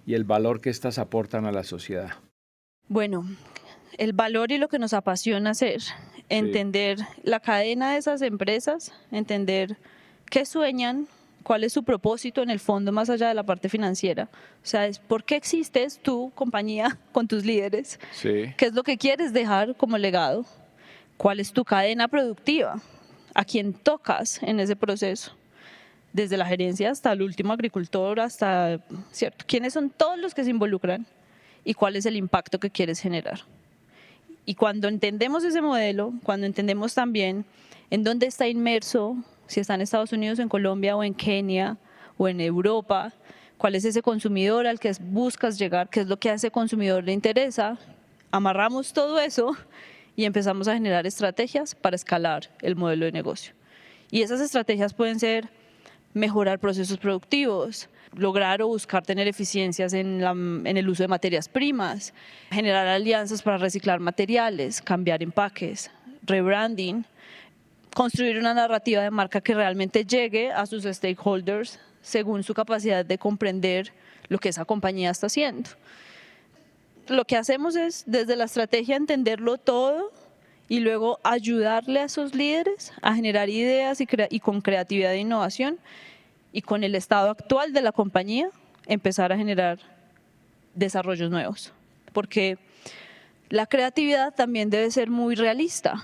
y 0.06 0.14
el 0.14 0.24
valor 0.24 0.62
que 0.62 0.70
éstas 0.70 1.00
aportan 1.00 1.48
a 1.48 1.52
la 1.52 1.64
sociedad. 1.64 2.12
Bueno, 2.88 3.26
el 3.98 4.14
valor 4.14 4.52
y 4.52 4.60
lo 4.60 4.68
que 4.68 4.78
nos 4.78 4.94
apasiona 4.94 5.50
hacer, 5.50 5.82
entender 6.30 7.00
la 7.24 7.40
cadena 7.40 7.94
de 7.94 7.98
esas 7.98 8.22
empresas, 8.22 8.94
entender 9.12 9.78
qué 10.30 10.46
sueñan, 10.46 11.08
cuál 11.42 11.64
es 11.64 11.74
su 11.74 11.84
propósito 11.84 12.44
en 12.44 12.52
el 12.52 12.60
fondo 12.60 12.92
más 12.92 13.10
allá 13.10 13.30
de 13.30 13.34
la 13.34 13.44
parte 13.44 13.68
financiera. 13.68 14.30
O 14.62 14.66
sea, 14.66 14.86
es 14.86 15.00
por 15.00 15.24
qué 15.24 15.38
existes 15.38 16.00
tú, 16.00 16.32
compañía, 16.36 17.00
con 17.12 17.28
tus 17.28 17.46
líderes, 17.46 18.00
qué 18.22 18.54
es 18.60 18.74
lo 18.74 18.84
que 18.84 19.00
quieres 19.00 19.34
dejar 19.34 19.76
como 19.76 19.98
legado, 19.98 20.46
cuál 21.18 21.40
es 21.40 21.52
tu 21.52 21.66
cadena 21.66 22.08
productiva, 22.08 22.80
a 23.34 23.46
quién 23.46 23.74
tocas 23.74 24.42
en 24.44 24.60
ese 24.60 24.76
proceso, 24.76 25.32
desde 26.12 26.38
la 26.38 26.46
gerencia 26.46 26.92
hasta 26.92 27.12
el 27.12 27.22
último 27.22 27.54
agricultor, 27.54 28.20
hasta, 28.20 28.80
¿cierto? 29.12 29.46
¿Quiénes 29.48 29.74
son 29.74 29.90
todos 29.90 30.20
los 30.20 30.34
que 30.34 30.44
se 30.44 30.52
involucran 30.52 31.06
y 31.66 31.74
cuál 31.74 31.96
es 31.96 32.06
el 32.06 32.16
impacto 32.16 32.60
que 32.60 32.70
quieres 32.70 33.00
generar? 33.00 33.42
Y 34.46 34.56
cuando 34.56 34.88
entendemos 34.88 35.44
ese 35.44 35.62
modelo, 35.62 36.14
cuando 36.24 36.46
entendemos 36.46 36.94
también 36.94 37.46
en 37.90 38.04
dónde 38.04 38.28
está 38.28 38.48
inmerso, 38.48 39.18
si 39.48 39.60
está 39.60 39.76
en 39.76 39.82
Estados 39.82 40.12
Unidos, 40.12 40.40
en 40.40 40.50
Colombia 40.50 40.96
o 40.96 41.04
en 41.04 41.14
Kenia 41.14 41.78
o 42.18 42.28
en 42.28 42.42
Europa, 42.42 43.14
cuál 43.58 43.76
es 43.76 43.86
ese 43.86 44.02
consumidor 44.02 44.68
al 44.68 44.80
que 44.80 44.92
buscas 45.00 45.58
llegar, 45.58 45.90
qué 45.90 46.02
es 46.02 46.08
lo 46.08 46.18
que 46.18 46.30
a 46.30 46.34
ese 46.34 46.52
consumidor 46.52 47.04
le 47.04 47.14
interesa, 47.14 47.78
amarramos 48.32 48.94
todo 48.94 49.20
eso 49.20 49.56
y 50.16 50.26
empezamos 50.26 50.68
a 50.68 50.74
generar 50.74 51.06
estrategias 51.08 51.76
para 51.76 51.96
escalar 51.96 52.50
el 52.62 52.76
modelo 52.76 53.06
de 53.06 53.12
negocio. 53.12 53.54
Y 54.12 54.22
esas 54.22 54.42
estrategias 54.42 54.94
pueden 54.94 55.20
ser 55.20 55.50
mejorar 56.14 56.60
procesos 56.60 56.98
productivos, 56.98 57.90
lograr 58.16 58.62
o 58.62 58.68
buscar 58.68 59.04
tener 59.04 59.28
eficiencias 59.28 59.94
en, 59.94 60.22
en, 60.22 60.78
el 60.78 60.88
uso 60.88 61.04
de 61.04 61.08
materias 61.08 61.50
primas, 61.50 62.14
generar 62.52 62.88
alianzas 62.88 63.42
para 63.42 63.58
reciclar 63.58 64.00
materiales, 64.00 64.82
cambiar 64.82 65.24
empaques, 65.24 65.90
rebranding, 66.22 67.06
construir 67.94 68.38
una 68.38 68.54
narrativa 68.54 69.02
de 69.02 69.12
marca 69.12 69.42
que 69.42 69.56
realmente 69.56 70.06
llegue 70.06 70.52
a 70.52 70.66
sus 70.66 70.84
stakeholders 70.84 71.80
según 72.02 72.44
su 72.44 72.54
capacidad 72.54 73.04
de 73.06 73.18
comprender 73.18 73.94
lo 74.28 74.38
que 74.38 74.50
esa 74.50 74.66
compañía 74.66 75.10
está 75.10 75.28
haciendo. 75.28 75.72
Lo 77.08 77.26
que 77.26 77.36
hacemos 77.36 77.76
es 77.76 78.04
desde 78.08 78.36
la 78.36 78.46
estrategia 78.46 78.96
entenderlo 78.96 79.58
todo 79.58 80.12
y 80.70 80.80
luego 80.80 81.20
ayudarle 81.24 82.00
a 82.00 82.06
esos 82.06 82.34
líderes 82.34 82.94
a 83.02 83.14
generar 83.14 83.50
ideas 83.50 84.00
y, 84.00 84.08
y 84.30 84.40
con 84.40 84.62
creatividad 84.62 85.14
e 85.14 85.20
innovación 85.20 85.80
y 86.54 86.62
con 86.62 86.84
el 86.84 86.96
estado 86.96 87.30
actual 87.30 87.74
de 87.74 87.82
la 87.82 87.92
compañía 87.92 88.50
empezar 88.88 89.34
a 89.34 89.38
generar 89.38 89.80
desarrollos 90.76 91.30
nuevos. 91.30 91.74
Porque 92.14 92.58
la 93.50 93.66
creatividad 93.66 94.34
también 94.34 94.70
debe 94.70 94.90
ser 94.90 95.10
muy 95.10 95.36
realista. 95.36 96.04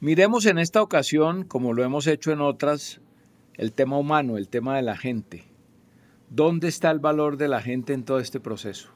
Miremos 0.00 0.44
en 0.46 0.58
esta 0.58 0.82
ocasión, 0.82 1.44
como 1.44 1.72
lo 1.72 1.82
hemos 1.82 2.06
hecho 2.06 2.32
en 2.32 2.42
otras, 2.42 3.00
el 3.54 3.72
tema 3.72 3.98
humano, 3.98 4.36
el 4.36 4.48
tema 4.48 4.76
de 4.76 4.82
la 4.82 4.96
gente. 4.96 5.44
¿Dónde 6.28 6.68
está 6.68 6.90
el 6.90 6.98
valor 6.98 7.38
de 7.38 7.48
la 7.48 7.62
gente 7.62 7.94
en 7.94 8.04
todo 8.04 8.18
este 8.18 8.40
proceso? 8.40 8.95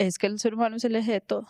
Es 0.00 0.16
que 0.16 0.26
el 0.26 0.38
ser 0.38 0.54
humano 0.54 0.76
es 0.76 0.84
el 0.84 0.96
eje 0.96 1.12
de 1.12 1.20
todo. 1.20 1.46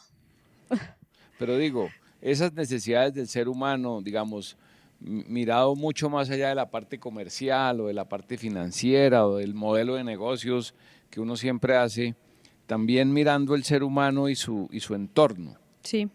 Pero 1.39 1.57
digo, 1.57 1.89
esas 2.21 2.53
necesidades 2.53 3.15
del 3.15 3.29
ser 3.29 3.49
humano, 3.49 4.01
digamos, 4.03 4.57
mirado 4.99 5.77
mucho 5.77 6.11
más 6.11 6.29
allá 6.31 6.49
de 6.49 6.57
la 6.57 6.69
parte 6.69 6.99
comercial 6.99 7.81
o 7.81 7.87
de 7.87 7.95
la 7.95 8.09
parte 8.09 8.37
financiera 8.37 9.25
o 9.25 9.37
del 9.37 9.55
modelo 9.55 9.95
de 9.95 10.03
negocios 10.03 10.75
que 11.11 11.21
uno 11.21 11.37
siempre 11.37 11.77
hace, 11.77 12.17
también 12.67 13.13
mirando 13.13 13.55
el 13.55 13.63
ser 13.63 13.85
humano 13.85 14.29
y 14.29 14.35
su, 14.35 14.69
y 14.73 14.81
su 14.81 14.97
entorno. 14.97 15.57
Sí. 15.85 16.09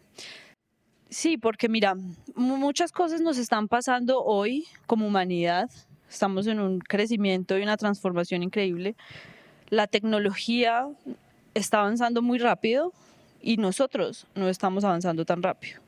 Sí, 1.10 1.38
porque 1.38 1.70
mira, 1.70 1.96
muchas 2.36 2.92
cosas 2.92 3.22
nos 3.22 3.38
están 3.38 3.70
pasando 3.70 4.22
hoy 4.22 4.66
como 4.88 5.08
humanidad. 5.08 5.70
Estamos 6.10 6.48
en 6.48 6.60
un 6.60 6.80
crecimiento 6.80 7.58
y 7.58 7.62
una 7.62 7.78
transformación 7.78 8.44
increíble. 8.44 8.98
La 9.70 9.88
tecnología 9.88 10.86
está 11.56 11.80
avanzando 11.80 12.22
muy 12.22 12.38
rápido 12.38 12.94
y 13.42 13.58
nosotros 13.58 14.28
no 14.36 14.48
estamos 14.48 14.84
avanzando 14.84 15.26
tan 15.26 15.42
rápido. 15.42 15.80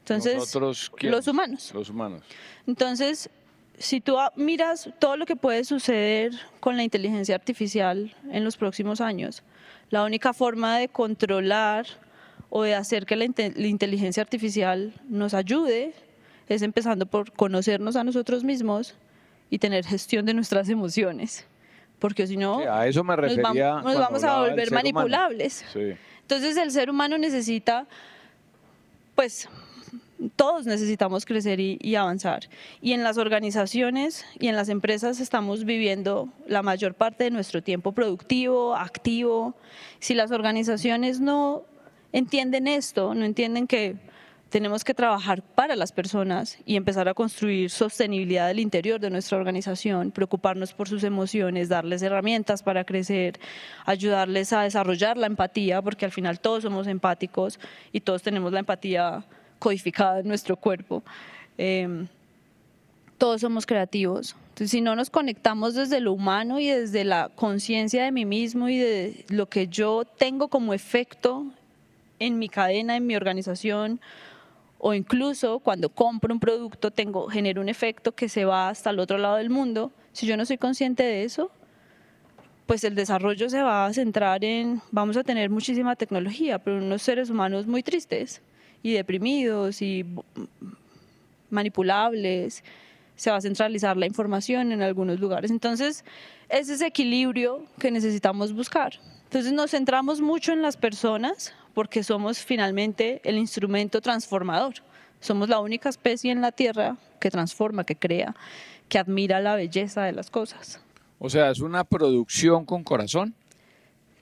Entonces, 0.00 0.54
los 1.00 1.28
humanos. 1.28 1.72
Los 1.72 1.88
humanos. 1.88 2.22
Entonces, 2.66 3.30
si 3.78 4.00
tú 4.00 4.16
miras 4.36 4.90
todo 4.98 5.16
lo 5.16 5.26
que 5.26 5.36
puede 5.36 5.64
suceder 5.64 6.32
con 6.60 6.76
la 6.76 6.82
inteligencia 6.82 7.34
artificial 7.34 8.14
en 8.30 8.44
los 8.44 8.56
próximos 8.56 9.00
años, 9.00 9.42
la 9.90 10.04
única 10.04 10.32
forma 10.32 10.78
de 10.78 10.88
controlar 10.88 11.86
o 12.50 12.62
de 12.62 12.74
hacer 12.74 13.06
que 13.06 13.16
la, 13.16 13.24
inteligencia 13.24 14.22
artificial 14.22 14.92
nos 15.08 15.34
ayude 15.34 15.94
es 16.48 16.62
empezando 16.62 17.06
por 17.06 17.32
conocernos 17.32 17.96
a 17.96 18.04
nosotros 18.04 18.44
mismos 18.44 18.94
y 19.50 19.58
tener 19.58 19.84
gestión 19.84 20.26
de 20.26 20.34
nuestras 20.34 20.68
emociones. 20.68 21.46
Porque 22.04 22.26
si 22.26 22.36
no, 22.36 22.58
a 22.58 22.86
eso 22.86 23.02
me 23.02 23.16
refería 23.16 23.80
nos, 23.80 23.96
vamos, 23.96 24.22
a 24.24 24.40
volver 24.40 24.70
manipulables. 24.70 25.64
Entonces 26.20 26.54
el 26.58 26.70
ser 26.70 26.90
humano 26.90 27.16
necesita, 27.16 27.86
pues, 29.14 29.48
todos 30.36 30.66
necesitamos 30.66 31.24
crecer 31.24 31.60
y, 31.60 31.96
avanzar. 31.96 32.50
Y 32.82 32.92
en 32.92 33.04
las 33.04 33.16
organizaciones 33.16 34.26
y 34.38 34.48
en 34.48 34.54
las 34.54 34.68
empresas 34.68 35.18
estamos 35.18 35.64
viviendo 35.64 36.28
la 36.46 36.60
mayor 36.60 36.92
parte 36.92 37.24
de 37.24 37.30
nuestro 37.30 37.62
tiempo 37.62 37.92
productivo, 37.92 38.76
activo. 38.76 39.54
Si 39.98 40.12
las 40.12 40.30
organizaciones 40.30 41.20
no 41.20 41.62
entienden 42.12 42.68
esto, 42.68 43.14
no 43.14 43.24
entienden 43.24 43.66
que 43.66 43.96
tenemos 44.54 44.84
que 44.84 44.94
trabajar 44.94 45.42
para 45.42 45.74
las 45.74 45.90
personas 45.90 46.58
y 46.64 46.76
empezar 46.76 47.08
a 47.08 47.14
construir 47.14 47.70
sostenibilidad 47.70 48.46
del 48.46 48.60
interior 48.60 49.00
de 49.00 49.10
nuestra 49.10 49.36
organización, 49.36 50.12
preocuparnos 50.12 50.72
por 50.72 50.88
sus 50.88 51.02
emociones, 51.02 51.68
darles 51.68 52.02
herramientas 52.02 52.62
para 52.62 52.84
crecer, 52.84 53.40
ayudarles 53.84 54.52
a 54.52 54.62
desarrollar 54.62 55.16
la 55.16 55.26
empatía, 55.26 55.82
porque 55.82 56.04
al 56.04 56.12
final 56.12 56.38
todos 56.38 56.62
somos 56.62 56.86
empáticos 56.86 57.58
y 57.90 57.98
todos 57.98 58.22
tenemos 58.22 58.52
la 58.52 58.60
empatía 58.60 59.24
codificada 59.58 60.20
en 60.20 60.28
nuestro 60.28 60.54
cuerpo. 60.54 61.02
Em, 61.58 62.06
todos 63.18 63.40
somos 63.40 63.66
creativos. 63.66 64.36
Entonces, 64.50 64.70
si 64.70 64.80
no 64.80 64.94
nos 64.94 65.10
conectamos 65.10 65.74
desde 65.74 65.98
lo 65.98 66.12
humano 66.12 66.60
y 66.60 66.68
desde 66.68 67.02
la 67.02 67.28
conciencia 67.34 68.04
de 68.04 68.12
mí 68.12 68.24
mismo 68.24 68.68
y 68.68 68.78
de 68.78 69.24
lo 69.30 69.48
que 69.48 69.66
yo 69.66 70.04
tengo 70.04 70.46
como 70.46 70.74
efecto 70.74 71.44
en 72.20 72.38
mi 72.38 72.48
cadena, 72.48 72.94
en 72.94 73.04
mi 73.04 73.16
organización, 73.16 74.00
o 74.86 74.92
incluso 74.92 75.60
cuando 75.60 75.88
compro 75.88 76.34
un 76.34 76.38
producto, 76.38 76.90
tengo, 76.90 77.26
genero 77.28 77.62
un 77.62 77.70
efecto 77.70 78.12
que 78.12 78.28
se 78.28 78.44
va 78.44 78.68
hasta 78.68 78.90
el 78.90 78.98
otro 78.98 79.16
lado 79.16 79.36
del 79.36 79.48
mundo. 79.48 79.90
Si 80.12 80.26
yo 80.26 80.36
no 80.36 80.44
soy 80.44 80.58
consciente 80.58 81.02
de 81.02 81.24
eso, 81.24 81.50
pues 82.66 82.84
el 82.84 82.94
desarrollo 82.94 83.48
se 83.48 83.62
va 83.62 83.86
a 83.86 83.94
centrar 83.94 84.44
en, 84.44 84.82
vamos 84.90 85.16
a 85.16 85.24
tener 85.24 85.48
muchísima 85.48 85.96
tecnología, 85.96 86.58
pero 86.58 86.76
unos 86.76 87.00
seres 87.00 87.30
humanos 87.30 87.66
muy 87.66 87.82
tristes 87.82 88.42
y 88.82 88.92
deprimidos 88.92 89.80
y 89.80 90.04
manipulables, 91.48 92.62
se 93.16 93.30
va 93.30 93.38
a 93.38 93.40
centralizar 93.40 93.96
la 93.96 94.04
información 94.04 94.70
en 94.70 94.82
algunos 94.82 95.18
lugares. 95.18 95.50
Entonces, 95.50 96.04
es 96.50 96.68
ese 96.68 96.84
equilibrio 96.84 97.64
que 97.78 97.90
necesitamos 97.90 98.52
buscar. 98.52 99.00
Entonces, 99.22 99.54
nos 99.54 99.70
centramos 99.70 100.20
mucho 100.20 100.52
en 100.52 100.60
las 100.60 100.76
personas 100.76 101.54
porque 101.74 102.02
somos 102.02 102.38
finalmente 102.38 103.20
el 103.24 103.36
instrumento 103.36 104.00
transformador. 104.00 104.74
Somos 105.20 105.48
la 105.48 105.60
única 105.60 105.88
especie 105.88 106.30
en 106.30 106.40
la 106.40 106.52
Tierra 106.52 106.96
que 107.20 107.30
transforma, 107.30 107.84
que 107.84 107.96
crea, 107.96 108.34
que 108.88 108.98
admira 108.98 109.40
la 109.40 109.56
belleza 109.56 110.04
de 110.04 110.12
las 110.12 110.30
cosas. 110.30 110.80
O 111.18 111.30
sea, 111.30 111.50
es 111.50 111.60
una 111.60 111.84
producción 111.84 112.64
con 112.64 112.84
corazón. 112.84 113.34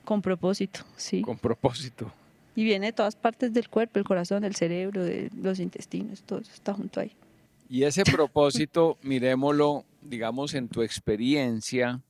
Con 0.05 0.21
propósito, 0.21 0.81
sí. 0.95 1.21
Con 1.21 1.37
propósito. 1.37 2.11
Y 2.55 2.63
viene 2.63 2.87
de 2.87 2.93
todas 2.93 3.15
partes 3.15 3.53
del 3.53 3.69
cuerpo, 3.69 3.99
el 3.99 4.05
corazón, 4.05 4.43
el 4.43 4.55
cerebro, 4.55 5.03
de 5.03 5.29
los 5.41 5.59
intestinos, 5.59 6.21
todo 6.23 6.39
eso 6.39 6.51
está 6.53 6.73
junto 6.73 6.99
ahí. 6.99 7.11
Y 7.69 7.83
ese 7.83 8.03
propósito, 8.11 8.97
miremoslo, 9.01 9.85
digamos, 10.01 10.53
en 10.53 10.67
tu 10.67 10.81
experiencia 10.81 12.01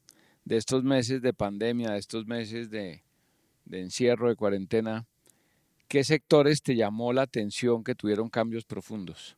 de 0.46 0.58
estos 0.58 0.84
meses 0.84 1.22
de 1.22 1.34
pandemia, 1.34 1.92
de 1.92 2.00
estos 2.00 2.26
meses 2.26 2.70
de, 2.70 3.04
de 3.66 3.82
encierro, 3.82 4.30
de 4.30 4.36
cuarentena, 4.36 5.06
¿qué 5.94 6.04
sectores 6.04 6.64
te 6.64 6.76
llamó 6.76 7.14
la 7.14 7.22
atención 7.22 7.84
que 7.84 7.94
tuvieron 7.94 8.28
cambios 8.28 8.66
profundos 8.66 9.38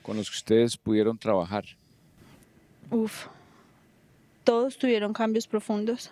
con 0.00 0.16
los 0.16 0.30
que 0.30 0.36
ustedes 0.36 0.78
pudieron 0.78 1.18
trabajar? 1.18 1.66
Uf, 2.90 3.26
todos 4.44 4.78
tuvieron 4.78 5.12
cambios 5.12 5.46
profundos 5.46 6.10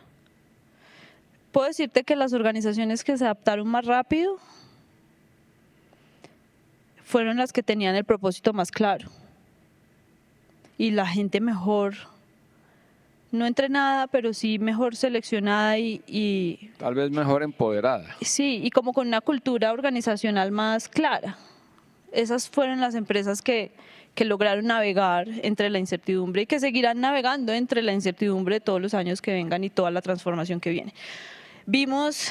puedo 1.52 1.68
decirte 1.68 2.04
que 2.04 2.16
las 2.16 2.34
organizaciones 2.34 3.02
que 3.02 3.16
se 3.16 3.24
adaptaron 3.24 3.66
más 3.66 3.86
rápido 3.86 4.36
fueron 7.02 7.38
las 7.38 7.50
que 7.50 7.62
tenían 7.62 7.96
el 7.96 8.04
propósito 8.04 8.52
más 8.52 8.70
claro. 8.70 9.08
Y 10.76 10.90
la 10.90 11.06
gente 11.06 11.40
mejor, 11.40 11.94
no 13.32 13.46
entrenada, 13.46 14.06
pero 14.06 14.32
sí 14.32 14.58
mejor 14.58 14.96
seleccionada 14.96 15.78
y, 15.78 16.70
Tal 16.78 16.94
vez 16.94 17.10
mejor 17.10 17.42
empoderada. 17.42 18.16
Sí, 18.20 18.60
y 18.62 18.70
como 18.70 18.92
con 18.92 19.08
una 19.08 19.20
cultura 19.20 19.72
organizacional 19.72 20.52
más 20.52 20.88
clara. 20.88 21.36
Esas 22.12 22.48
fueron 22.48 22.80
las 22.80 22.94
empresas 22.94 23.42
que, 23.42 23.72
que 24.14 24.24
lograron 24.24 24.66
navegar 24.66 25.28
entre 25.42 25.68
la 25.70 25.78
incertidumbre 25.78 26.42
y 26.42 26.46
que 26.46 26.60
seguirán 26.60 27.00
navegando 27.00 27.52
entre 27.52 27.82
la 27.82 27.92
incertidumbre 27.92 28.60
todos 28.60 28.80
los 28.80 28.94
años 28.94 29.20
que 29.20 29.32
vengan 29.32 29.64
y 29.64 29.70
toda 29.70 29.90
la 29.90 30.00
transformación 30.00 30.60
que 30.60 30.70
viene. 30.70 30.94
Vimos 31.66 32.30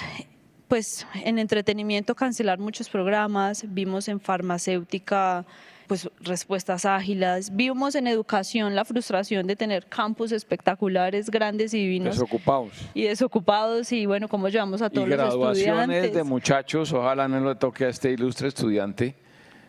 pues 0.67 1.05
en 1.23 1.37
entretenimiento 1.37 2.15
cancelar 2.15 2.57
muchos 2.57 2.89
programas, 2.89 3.65
vimos 3.67 4.07
en 4.07 4.19
farmacéutica 4.19 5.45
pues 5.87 6.09
respuestas 6.21 6.85
ágiles. 6.85 7.55
Vimos 7.55 7.95
en 7.95 8.07
educación 8.07 8.75
la 8.75 8.85
frustración 8.85 9.47
de 9.47 9.55
tener 9.55 9.85
campus 9.85 10.31
espectaculares, 10.31 11.29
grandes 11.29 11.73
y 11.73 11.79
divinos. 11.79 12.15
Desocupados. 12.15 12.73
Y 12.93 13.03
desocupados 13.03 13.91
y 13.91 14.05
bueno, 14.05 14.27
cómo 14.27 14.49
llevamos 14.49 14.81
a 14.81 14.89
todos 14.89 15.07
y 15.07 15.09
los 15.11 15.17
graduaciones 15.17 16.13
de 16.13 16.23
muchachos, 16.23 16.91
ojalá 16.93 17.27
no 17.27 17.47
le 17.47 17.55
toque 17.55 17.85
a 17.85 17.89
este 17.89 18.11
ilustre 18.11 18.47
estudiante, 18.47 19.15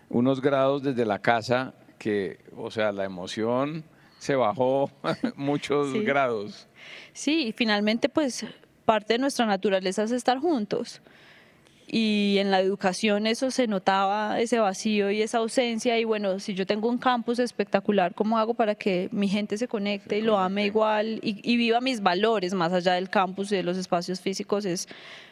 unos 0.08 0.40
grados 0.40 0.82
desde 0.82 1.04
la 1.04 1.18
casa 1.18 1.74
que, 1.98 2.38
o 2.56 2.70
sea, 2.70 2.92
la 2.92 3.04
emoción 3.04 3.84
se 4.18 4.34
bajó 4.34 4.90
muchos 5.36 5.92
grados. 6.02 6.68
Sí, 7.12 7.48
y 7.48 7.52
finalmente 7.52 8.08
pues 8.08 8.46
parte 8.84 9.14
de 9.14 9.18
nuestra 9.18 9.46
naturaleza 9.46 10.04
es 10.04 10.12
estar 10.12 10.38
juntos 10.38 11.02
y 11.88 12.38
en 12.38 12.50
la 12.50 12.60
educación 12.60 13.26
eso 13.26 13.50
se 13.50 13.68
notaba, 13.68 14.40
ese 14.40 14.58
vacío 14.58 15.10
y 15.10 15.22
esa 15.22 15.38
ausencia 15.38 15.98
y 15.98 16.04
bueno, 16.04 16.40
si 16.40 16.54
yo 16.54 16.66
tengo 16.66 16.88
un 16.88 16.98
campus 16.98 17.38
espectacular, 17.38 18.14
¿cómo 18.14 18.38
hago 18.38 18.54
para 18.54 18.74
que 18.74 19.08
mi 19.12 19.28
gente 19.28 19.56
se 19.56 19.68
conecte 19.68 20.18
y 20.18 20.22
lo 20.22 20.38
ame 20.38 20.66
igual 20.66 21.20
y, 21.22 21.56
viva 21.56 21.80
mis 21.80 22.00
valores 22.02 22.54
más 22.54 22.72
allá 22.72 22.94
del 22.94 23.08
campus 23.08 23.52
y 23.52 23.56
de 23.56 23.62
los 23.62 23.76
espacios 23.76 24.20
físicos? 24.20 24.64
Es 24.64 24.88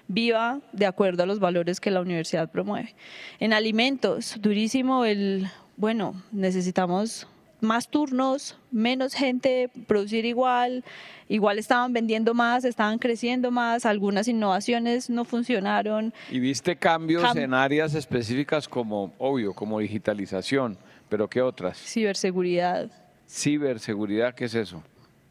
viva 0.06 0.60
de 0.72 0.86
acuerdo 0.86 1.24
a 1.24 1.26
los 1.26 1.40
valores 1.40 1.80
que 1.80 1.90
la 1.90 2.00
universidad 2.00 2.50
promueve. 2.50 2.94
En 3.40 3.52
alimentos, 3.52 4.36
durísimo 4.40 5.04
el, 5.04 5.48
bueno, 5.76 6.22
necesitamos 6.30 7.26
más 7.64 7.88
turnos, 7.88 8.56
menos 8.70 9.14
gente, 9.14 9.70
producir 9.86 10.24
igual, 10.24 10.84
igual 11.28 11.58
estaban 11.58 11.92
vendiendo 11.92 12.34
más, 12.34 12.64
estaban 12.64 12.98
creciendo 12.98 13.50
más, 13.50 13.86
algunas 13.86 14.28
innovaciones 14.28 15.10
no 15.10 15.24
funcionaron. 15.24 16.12
¿Y 16.30 16.38
viste 16.38 16.76
cambios 16.76 17.34
en 17.34 17.54
áreas 17.54 17.94
específicas 17.94 18.68
como, 18.68 19.12
obvio, 19.18 19.52
como 19.54 19.80
digitalización, 19.80 20.78
pero 21.08 21.28
qué 21.28 21.42
otras? 21.42 21.78
Ciberseguridad. 21.78 22.90
Ciberseguridad, 23.28 24.34
¿qué 24.34 24.44
es 24.44 24.54
eso? 24.54 24.82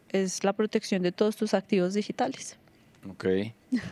Es 0.10 0.44
la 0.44 0.54
protección 0.54 1.02
de 1.02 1.12
todos 1.12 1.36
tus 1.36 1.54
activos 1.54 1.94
digitales. 1.94 2.58
Ok. 3.10 3.26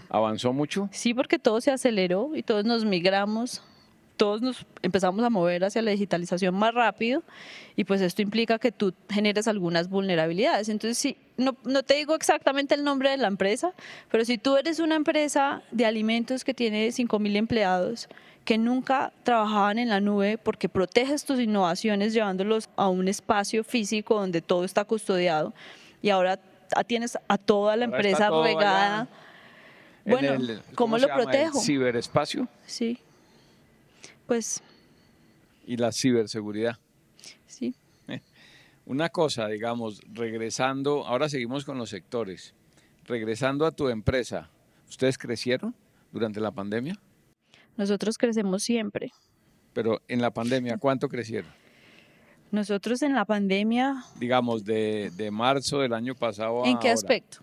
¿Avanzó 0.10 0.54
mucho? 0.54 0.90
Sí, 0.92 1.14
porque 1.14 1.40
todo 1.40 1.62
se 1.62 1.72
aceleró 1.72 2.36
y 2.36 2.44
todos 2.44 2.66
nos 2.66 2.86
migramos 2.86 3.64
todos 4.22 4.40
nos 4.44 4.68
empezamos 4.84 5.26
a 5.26 5.32
mover 5.32 5.64
hacia 5.64 5.82
la 5.82 5.90
digitalización 5.90 6.54
más 6.54 6.76
rápido 6.76 7.24
y 7.76 7.86
pues 7.86 8.02
esto 8.02 8.22
implica 8.22 8.60
que 8.60 8.72
tú 8.72 8.94
generes 9.10 9.48
algunas 9.48 9.90
vulnerabilidades. 9.90 10.70
Entonces, 10.70 11.00
sí, 11.00 11.18
no, 11.38 11.58
no 11.64 11.82
te 11.82 11.96
digo 11.96 12.14
exactamente 12.14 12.76
el 12.76 12.84
nombre 12.84 13.10
de 13.10 13.18
la 13.18 13.28
empresa, 13.28 13.74
pero 14.12 14.24
si 14.24 14.38
tú 14.38 14.58
eres 14.58 14.78
una 14.78 14.94
empresa 14.94 15.64
de 15.72 15.88
alimentos 15.88 16.44
que 16.44 16.54
tiene 16.54 16.90
5.000 16.90 17.36
empleados, 17.36 18.10
que 18.46 18.60
nunca 18.60 19.12
trabajaban 19.24 19.80
en 19.80 19.90
la 19.90 20.00
nube 20.00 20.38
porque 20.38 20.70
proteges 20.70 21.26
tus 21.26 21.40
innovaciones 21.40 22.14
llevándolos 22.14 22.70
a 22.76 22.90
un 22.90 23.08
espacio 23.08 23.64
físico 23.64 24.20
donde 24.20 24.44
todo 24.44 24.66
está 24.66 24.86
custodiado 24.86 25.52
y 26.00 26.12
ahora 26.12 26.40
tienes 26.86 27.18
a 27.28 27.40
toda 27.40 27.76
la 27.76 27.86
empresa 27.86 28.30
regada. 28.30 29.08
Bueno, 30.06 30.34
¿cómo, 30.76 31.00
lo 31.00 31.08
protejo? 31.08 31.60
ciberespacio. 31.60 32.48
Sí. 32.68 33.00
Pues, 34.32 34.64
y 35.68 35.76
la 35.76 35.92
ciberseguridad. 35.92 36.78
Sí. 37.48 37.76
Una 38.86 39.10
cosa, 39.10 39.50
digamos, 39.50 40.00
regresando, 40.14 41.06
ahora 41.06 41.28
seguimos 41.28 41.66
con 41.66 41.78
los 41.78 41.90
sectores. 41.90 42.56
Regresando 43.04 43.66
a 43.66 43.72
tu 43.72 43.90
empresa, 43.90 44.50
¿ustedes 44.88 45.18
crecieron 45.18 45.76
durante 46.14 46.40
la 46.40 46.52
pandemia? 46.52 46.98
Nosotros 47.76 48.18
crecemos 48.18 48.64
siempre. 48.64 49.12
Pero 49.74 50.02
en 50.08 50.22
la 50.22 50.32
pandemia, 50.32 50.78
¿cuánto 50.78 51.10
crecieron? 51.10 51.52
Nosotros 52.52 53.02
en 53.02 53.14
la 53.14 53.26
pandemia... 53.26 54.06
Digamos, 54.18 54.64
de, 54.64 55.30
marzo 55.30 55.80
del 55.80 55.92
año 55.92 56.16
pasado 56.16 56.64
a 56.64 56.70
¿En 56.70 56.80
qué 56.80 56.90
aspecto? 56.90 57.40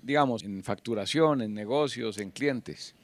Digamos, 0.00 0.44
en 0.44 0.62
facturación, 0.62 1.42
en 1.42 1.54
negocios, 1.54 2.18
en 2.18 2.30
clientes. 2.30 2.94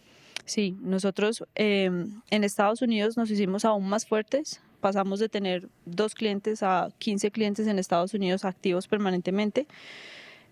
Sí, 0.46 0.76
nosotros 0.80 1.44
em, 1.56 2.22
en 2.30 2.44
Estados 2.44 2.80
Unidos 2.80 3.16
nos 3.16 3.30
hicimos 3.30 3.64
aún 3.64 3.88
más 3.88 4.06
fuertes. 4.06 4.62
Pasamos 4.80 5.18
de 5.18 5.28
tener 5.28 5.68
dos 5.84 6.14
clientes 6.14 6.62
a 6.62 6.90
15 6.98 7.32
clientes 7.32 7.66
en 7.66 7.80
Estados 7.80 8.14
Unidos 8.14 8.44
activos 8.44 8.86
permanentemente. 8.86 9.66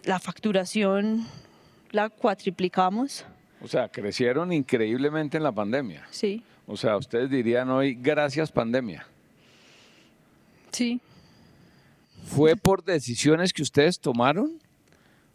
La 0.02 0.18
facturación 0.18 1.24
la 1.92 2.10
cuatriplicamos. 2.10 3.24
O 3.62 3.68
sea, 3.68 3.88
crecieron 3.88 4.52
increíblemente 4.52 5.36
en 5.36 5.44
la 5.44 5.52
pandemia. 5.52 6.04
Sí. 6.10 6.42
O 6.66 6.76
sea, 6.76 6.96
ustedes 6.96 7.30
dirían 7.30 7.70
hoy, 7.70 7.94
gracias 7.94 8.50
pandemia. 8.50 9.06
Sí. 10.72 11.00
¿Fue 12.24 12.56
por 12.56 12.82
decisiones 12.82 13.52
que 13.52 13.62
ustedes 13.62 14.00
tomaron? 14.00 14.58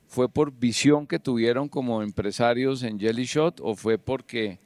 ¿Fue 0.09 0.27
por 0.27 0.51
visión 0.51 1.05
que 1.05 1.19
tuvieron 1.19 1.69
como 1.69 2.01
empresarios 2.01 2.81
en 2.81 2.99
Jelly 2.99 3.25
Shot 3.25 3.59
o 3.61 3.75
fue 3.75 3.99
porque 3.99 4.57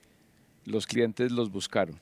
los 0.64 0.88
clientes 0.88 1.34
los 1.34 1.52
buscaron? 1.52 2.00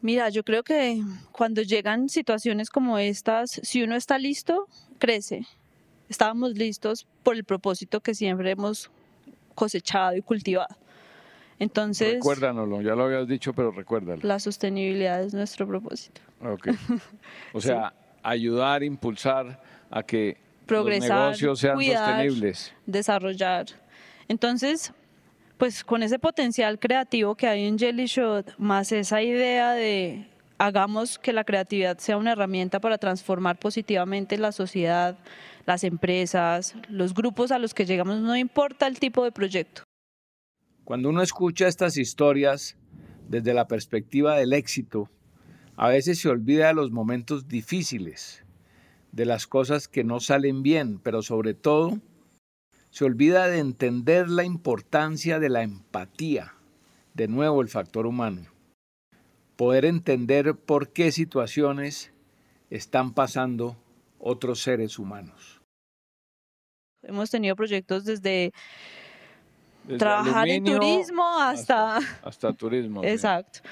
Mira, 0.00 0.30
yo 0.30 0.42
creo 0.42 0.62
que 0.62 1.02
cuando 1.32 1.60
llegan 1.60 2.08
situaciones 2.08 2.70
como 2.70 2.96
estas, 2.98 3.60
si 3.62 3.82
uno 3.82 3.94
está 3.94 4.16
listo, 4.18 4.68
crece. 4.98 5.46
Estábamos 6.08 6.52
listos 6.54 7.06
por 7.22 7.36
el 7.36 7.44
propósito 7.44 8.00
que 8.00 8.14
siempre 8.14 8.52
hemos 8.52 8.90
cosechado 9.54 10.16
y 10.16 10.22
cultivado. 10.22 10.74
Entonces. 11.58 12.14
Recuérdanoslo, 12.14 12.80
ya 12.80 12.94
lo 12.94 13.04
habías 13.04 13.28
dicho, 13.28 13.52
pero 13.52 13.70
recuérdalo. 13.70 14.22
La 14.22 14.38
sostenibilidad 14.38 15.22
es 15.22 15.34
nuestro 15.34 15.66
propósito. 15.66 16.22
Ok. 16.40 16.68
O 17.52 17.60
sea, 17.60 17.92
ayudar, 18.22 18.82
impulsar 18.82 19.60
a 19.90 20.02
que 20.02 20.47
progresar, 20.68 21.34
cuidar, 21.74 22.28
desarrollar. 22.86 23.66
Entonces, 24.28 24.92
pues 25.56 25.82
con 25.82 26.04
ese 26.04 26.20
potencial 26.20 26.78
creativo 26.78 27.34
que 27.34 27.48
hay 27.48 27.64
en 27.64 27.78
Jelly 27.78 28.06
Shot, 28.06 28.56
más 28.58 28.92
esa 28.92 29.20
idea 29.22 29.72
de 29.72 30.28
hagamos 30.58 31.18
que 31.18 31.32
la 31.32 31.44
creatividad 31.44 31.98
sea 31.98 32.16
una 32.16 32.32
herramienta 32.32 32.80
para 32.80 32.98
transformar 32.98 33.58
positivamente 33.58 34.38
la 34.38 34.52
sociedad, 34.52 35.18
las 35.66 35.82
empresas, 35.84 36.74
los 36.88 37.14
grupos 37.14 37.50
a 37.50 37.58
los 37.58 37.74
que 37.74 37.86
llegamos, 37.86 38.20
no 38.20 38.36
importa 38.36 38.86
el 38.86 38.98
tipo 39.00 39.24
de 39.24 39.32
proyecto. 39.32 39.82
Cuando 40.84 41.08
uno 41.08 41.22
escucha 41.22 41.66
estas 41.66 41.96
historias 41.96 42.76
desde 43.28 43.54
la 43.54 43.66
perspectiva 43.66 44.36
del 44.36 44.52
éxito, 44.52 45.10
a 45.76 45.88
veces 45.88 46.18
se 46.18 46.28
olvida 46.28 46.68
de 46.68 46.74
los 46.74 46.90
momentos 46.90 47.48
difíciles 47.48 48.44
de 49.18 49.26
las 49.26 49.48
cosas 49.48 49.88
que 49.88 50.04
no 50.04 50.20
salen 50.20 50.62
bien, 50.62 51.00
pero 51.00 51.22
sobre 51.22 51.52
todo 51.52 51.98
se 52.90 53.04
olvida 53.04 53.48
de 53.48 53.58
entender 53.58 54.30
la 54.30 54.44
importancia 54.44 55.40
de 55.40 55.48
la 55.48 55.64
empatía, 55.64 56.54
de 57.14 57.26
nuevo 57.26 57.60
el 57.60 57.68
factor 57.68 58.06
humano. 58.06 58.42
Poder 59.56 59.86
entender 59.86 60.54
por 60.54 60.90
qué 60.90 61.10
situaciones 61.10 62.12
están 62.70 63.12
pasando 63.12 63.76
otros 64.20 64.62
seres 64.62 65.00
humanos. 65.00 65.60
Hemos 67.02 67.28
tenido 67.28 67.56
proyectos 67.56 68.04
desde, 68.04 68.52
trabajar 69.98 70.46
en 70.46 70.62
turismo 70.62 71.40
hasta... 71.40 71.96
Hasta, 72.22 72.52
turismo. 72.52 73.02
Exacto 73.02 73.62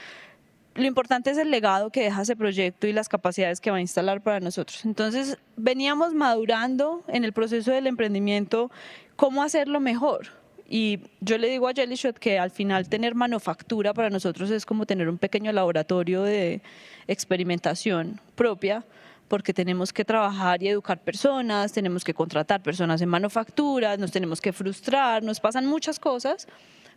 lo 0.76 0.84
importante 0.84 1.30
es 1.30 1.38
el 1.38 1.50
legado 1.50 1.90
que 1.90 2.02
deja 2.02 2.22
ese 2.22 2.36
proyecto 2.36 2.86
y 2.86 2.92
las 2.92 3.08
capacidades 3.08 3.60
que 3.60 3.70
va 3.70 3.78
a 3.78 3.80
instalar 3.80 4.20
para 4.20 4.40
nosotros. 4.40 4.84
Entonces, 4.84 5.38
veníamos 5.56 6.14
madurando 6.14 7.02
en 7.08 7.24
el 7.24 7.32
proceso 7.32 7.72
del 7.72 7.86
emprendimiento 7.86 8.70
cómo 9.16 9.42
hacerlo 9.42 9.80
mejor. 9.80 10.28
Y 10.68 11.00
yo 11.20 11.38
le 11.38 11.48
digo 11.48 11.68
a 11.68 11.72
Jellyshot 11.72 12.18
que 12.18 12.38
al 12.38 12.50
final 12.50 12.88
tener 12.88 13.14
manufactura 13.14 13.94
para 13.94 14.10
nosotros 14.10 14.50
es 14.50 14.66
como 14.66 14.84
tener 14.84 15.08
un 15.08 15.16
pequeño 15.16 15.52
laboratorio 15.52 16.22
de 16.22 16.60
experimentación 17.06 18.20
propia, 18.34 18.84
porque 19.28 19.52
tenemos 19.54 19.92
que 19.92 20.04
trabajar 20.04 20.62
y 20.62 20.68
educar 20.68 21.00
personas, 21.00 21.72
tenemos 21.72 22.04
que 22.04 22.14
contratar 22.14 22.62
personas 22.62 23.00
en 23.00 23.08
manufactura, 23.08 23.96
nos 23.96 24.12
tenemos 24.12 24.40
que 24.40 24.52
frustrar, 24.52 25.22
nos 25.22 25.40
pasan 25.40 25.66
muchas 25.66 25.98
cosas 25.98 26.46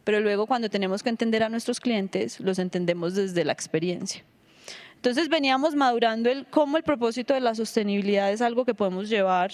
pero 0.03 0.19
luego 0.19 0.47
cuando 0.47 0.69
tenemos 0.69 1.03
que 1.03 1.09
entender 1.09 1.43
a 1.43 1.49
nuestros 1.49 1.79
clientes, 1.79 2.39
los 2.39 2.59
entendemos 2.59 3.15
desde 3.15 3.45
la 3.45 3.53
experiencia. 3.53 4.23
Entonces 4.95 5.29
veníamos 5.29 5.75
madurando 5.75 6.29
el 6.29 6.45
cómo 6.47 6.77
el 6.77 6.83
propósito 6.83 7.33
de 7.33 7.39
la 7.39 7.55
sostenibilidad 7.55 8.31
es 8.31 8.41
algo 8.41 8.65
que 8.65 8.73
podemos 8.73 9.07
llevar 9.07 9.51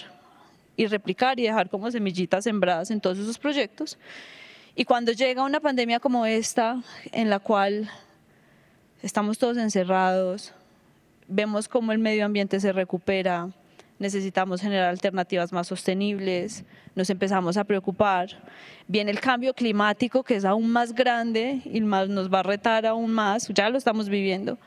y 0.76 0.86
replicar 0.86 1.38
y 1.38 1.44
dejar 1.44 1.70
como 1.70 1.90
semillitas 1.90 2.44
sembradas 2.44 2.90
en 2.90 3.00
todos 3.00 3.18
esos 3.18 3.38
proyectos. 3.38 3.96
Y 4.74 4.84
cuando 4.84 5.12
llega 5.12 5.42
una 5.42 5.60
pandemia 5.60 6.00
como 6.00 6.26
esta, 6.26 6.82
en 7.12 7.30
la 7.30 7.38
cual 7.38 7.88
estamos 9.02 9.38
todos 9.38 9.56
encerrados, 9.56 10.52
vemos 11.28 11.68
cómo 11.68 11.92
el 11.92 11.98
medio 11.98 12.24
ambiente 12.24 12.60
se 12.60 12.72
recupera, 12.72 13.48
necesitamos 13.98 14.60
generar 14.60 14.90
alternativas 14.90 15.52
más 15.52 15.66
sostenibles, 15.66 16.64
nos 16.94 17.10
empezamos 17.10 17.56
a 17.56 17.64
preocupar. 17.64 18.28
Viene 18.88 19.10
el 19.10 19.20
cambio 19.20 19.54
climático 19.54 20.22
que 20.22 20.36
es 20.36 20.44
aún 20.44 20.70
más 20.70 20.94
grande 20.94 21.62
y 21.64 21.80
más, 21.80 22.08
nos 22.08 22.32
va 22.32 22.40
a 22.40 22.42
retar 22.42 22.86
aún 22.86 23.12
más, 23.12 23.48
ya 23.48 23.68
lo 23.70 23.78
estamos 23.78 24.08
viviendo. 24.08 24.58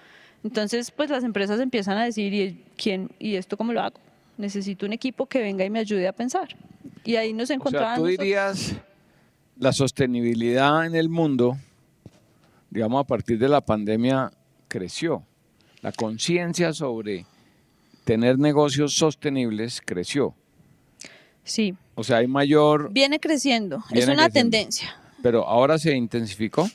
Entonces, 0.43 0.91
pues 0.91 1.09
las 1.09 1.23
empresas 1.23 1.59
empiezan 1.59 1.97
a 1.97 2.05
decir, 2.05 2.33
¿y, 2.33 2.63
quién, 2.77 3.09
¿y 3.19 3.35
esto 3.35 3.57
cómo 3.57 3.73
lo 3.73 3.81
hago? 3.81 3.99
Necesito 4.37 4.85
un 4.85 4.93
equipo 4.93 5.25
que 5.25 5.41
venga 5.41 5.65
y 5.65 5.69
me 5.69 5.79
ayude 5.79 6.07
a 6.07 6.13
pensar. 6.13 6.55
Y 7.03 7.15
ahí 7.15 7.33
nos 7.33 7.49
encontramos. 7.49 7.99
tú 7.99 8.05
dirías, 8.05 8.75
la 9.57 9.73
sostenibilidad 9.73 10.85
en 10.85 10.95
el 10.95 11.09
mundo, 11.09 11.57
digamos, 12.69 13.01
a 13.01 13.03
partir 13.07 13.37
de 13.37 13.49
la 13.49 13.61
pandemia 13.61 14.31
creció. 14.69 15.23
La 15.81 15.91
conciencia 15.91 16.73
sobre 16.73 17.25
tener 18.09 18.39
negocios 18.39 18.95
sostenibles 18.95 19.83
creció. 19.85 20.33
Sí. 21.43 21.75
O 21.93 22.03
sea, 22.03 22.17
hay 22.17 22.27
mayor... 22.27 22.91
Viene 22.91 23.19
creciendo, 23.19 23.83
es 23.91 24.07
una 24.07 24.31
tendencia. 24.31 24.99
Pero 25.21 25.45
ahora 25.45 25.77
se 25.77 25.95
intensificó. 25.95 26.67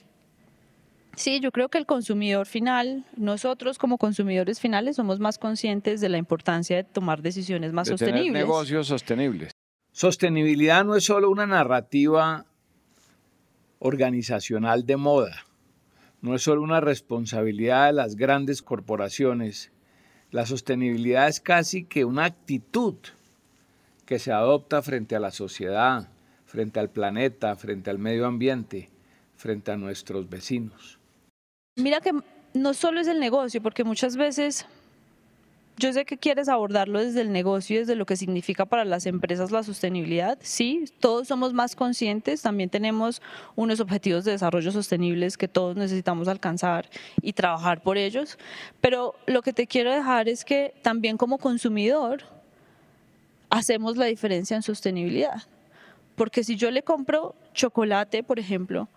Sí, 1.17 1.41
yo 1.41 1.51
creo 1.51 1.69
que 1.69 1.79
el 1.79 1.87
consumidor 1.87 2.47
final, 2.47 3.05
nosotros 3.17 3.79
como 3.79 3.99
consumidores 3.99 4.61
finales 4.61 4.95
somos 4.95 5.19
más 5.19 5.39
conscientes 5.39 6.01
de 6.01 6.09
la 6.09 6.19
importancia 6.19 6.77
de 6.77 6.85
tomar 6.85 7.21
decisiones 7.21 7.73
más 7.73 7.89
de 7.89 7.95
sostenibles. 7.95 8.33
Tener 8.33 8.47
negocios 8.47 8.87
sostenibles. 8.87 9.51
Sostenibilidad 9.91 10.85
no 10.85 10.95
es 10.95 11.03
solo 11.03 11.31
una 11.31 11.49
narrativa 11.49 12.47
organizacional 13.81 14.87
de 14.87 14.97
moda, 14.97 15.47
no 16.21 16.37
es 16.37 16.43
solo 16.43 16.63
una 16.63 16.81
responsabilidad 16.81 17.87
de 17.87 17.95
las 17.95 18.15
grandes 18.15 18.63
corporaciones. 18.63 19.73
La 20.35 20.47
sostenibilidad 20.47 21.29
es 21.29 21.39
casi 21.39 21.85
que 21.85 22.05
una 22.05 22.25
actitud 22.25 22.97
que 24.05 24.19
se 24.19 24.33
adopta 24.33 24.83
frente 24.83 25.15
a 25.15 25.21
la 25.21 25.31
sociedad, 25.31 26.09
frente 26.45 26.81
al 26.81 26.91
planeta, 26.91 27.55
frente 27.55 27.89
al 27.89 28.01
medio 28.01 28.27
ambiente, 28.27 28.91
frente 29.37 29.71
a 29.71 29.77
nuestros 29.77 30.29
vecinos. 30.29 30.99
Mira 31.77 32.01
que 32.01 32.11
no 32.53 32.75
solo 32.75 32.99
es 32.99 33.07
el 33.07 33.21
negocio, 33.21 33.63
porque 33.63 33.85
muchas 33.85 34.17
veces 34.17 34.67
yo 35.77 35.93
sé 35.93 36.05
que 36.05 36.19
quieres 36.19 36.49
abordarlo 36.49 37.01
desde 37.01 37.21
el 37.21 37.33
negocio 37.33 37.77
y 37.77 37.79
desde 37.81 37.97
lo 37.97 38.07
que 38.07 38.17
significa 38.17 38.65
para 38.65 38.85
las 38.85 39.07
empresas 39.07 39.51
la 39.51 39.63
sostenibilidad. 39.63 40.39
Sí, 40.41 40.85
todos 41.01 41.27
somos 41.27 41.53
más 41.53 41.75
conscientes, 41.75 42.43
también 42.43 42.71
tenemos 42.71 43.21
unos 43.57 43.81
objetivos 43.81 44.25
de 44.25 44.33
desarrollo 44.33 44.71
sostenibles 44.71 45.37
que 45.37 45.49
todos 45.49 45.77
necesitamos 45.77 46.29
alcanzar 46.29 46.89
y 47.21 47.33
trabajar 47.33 47.83
por 47.83 47.99
ellos, 47.99 48.39
pero 48.81 49.15
lo 49.27 49.43
que 49.43 49.53
te 49.53 49.67
quiero 49.67 49.93
dejar 49.93 50.29
es 50.29 50.45
que 50.45 50.75
también 50.83 51.17
como 51.17 51.39
consumidor 51.39 52.23
hacemos 53.51 53.97
la 53.97 54.07
diferencia 54.07 54.57
en 54.57 54.63
sostenibilidad. 54.63 55.43
Porque 56.15 56.45
si 56.45 56.55
yo 56.55 56.71
le 56.71 56.83
compro 56.83 57.35
chocolate, 57.53 58.23
por 58.23 58.39
ejemplo, 58.39 58.89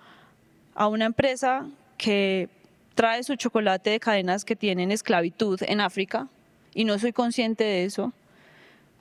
a 0.76 0.88
una 0.88 1.06
empresa 1.06 1.68
que 1.98 2.50
trae 2.94 3.24
su 3.24 3.36
chocolate 3.36 3.90
de 3.90 4.00
cadenas 4.00 4.46
que 4.46 4.56
tienen 4.56 4.92
esclavitud 4.92 5.60
en 5.64 5.82
África 5.82 6.28
y 6.78 6.86
no 6.86 7.00
soy 7.00 7.12
consciente 7.12 7.64
de 7.64 7.86
eso, 7.86 8.14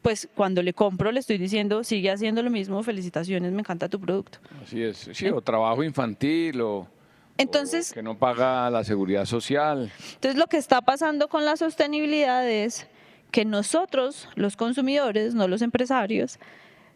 pues 0.01 0.31
cuando 0.35 0.63
le 0.63 0.73
compro 0.73 1.13
le 1.13 1.21
estoy 1.21 1.37
diciendo, 1.37 1.85
sigue 1.85 2.11
haciendo 2.11 2.43
lo 2.43 2.49
mismo, 2.49 2.83
felicitaciones, 2.83 3.53
me 3.53 3.61
encanta 3.61 3.91
tu 3.91 4.01
producto. 4.01 4.39
Así 4.63 4.83
es, 4.83 5.11
sí, 5.13 5.29
o 5.29 5.43
trabajo 5.43 5.85
infantil 5.85 6.63
o, 6.63 6.89
entonces, 7.37 7.93
que 7.93 8.03
no 8.03 8.17
paga 8.17 8.71
la 8.71 8.83
seguridad 8.83 9.27
social. 9.27 9.93
Entonces 10.15 10.39
lo 10.39 10.47
que 10.47 10.57
está 10.57 10.81
pasando 10.81 11.29
con 11.29 11.45
la 11.45 11.59
sostenibilidad 11.59 12.49
es 12.49 12.87
que 13.31 13.45
nosotros, 13.45 14.27
los 14.37 14.57
consumidores, 14.57 15.35
no 15.35 15.47
los 15.47 15.61
empresarios, 15.61 16.39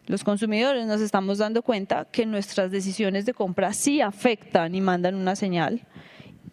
los 0.07 0.23
consumidores 0.23 0.87
nos 0.87 0.99
estamos 0.99 1.37
dando 1.37 1.61
cuenta 1.61 2.05
que 2.05 2.25
nuestras 2.25 2.71
decisiones 2.71 3.27
de 3.27 3.35
compra 3.35 3.71
sí 3.73 4.01
afectan 4.01 4.73
y 4.73 4.81
mandan 4.81 5.13
una 5.13 5.35
señal 5.35 5.85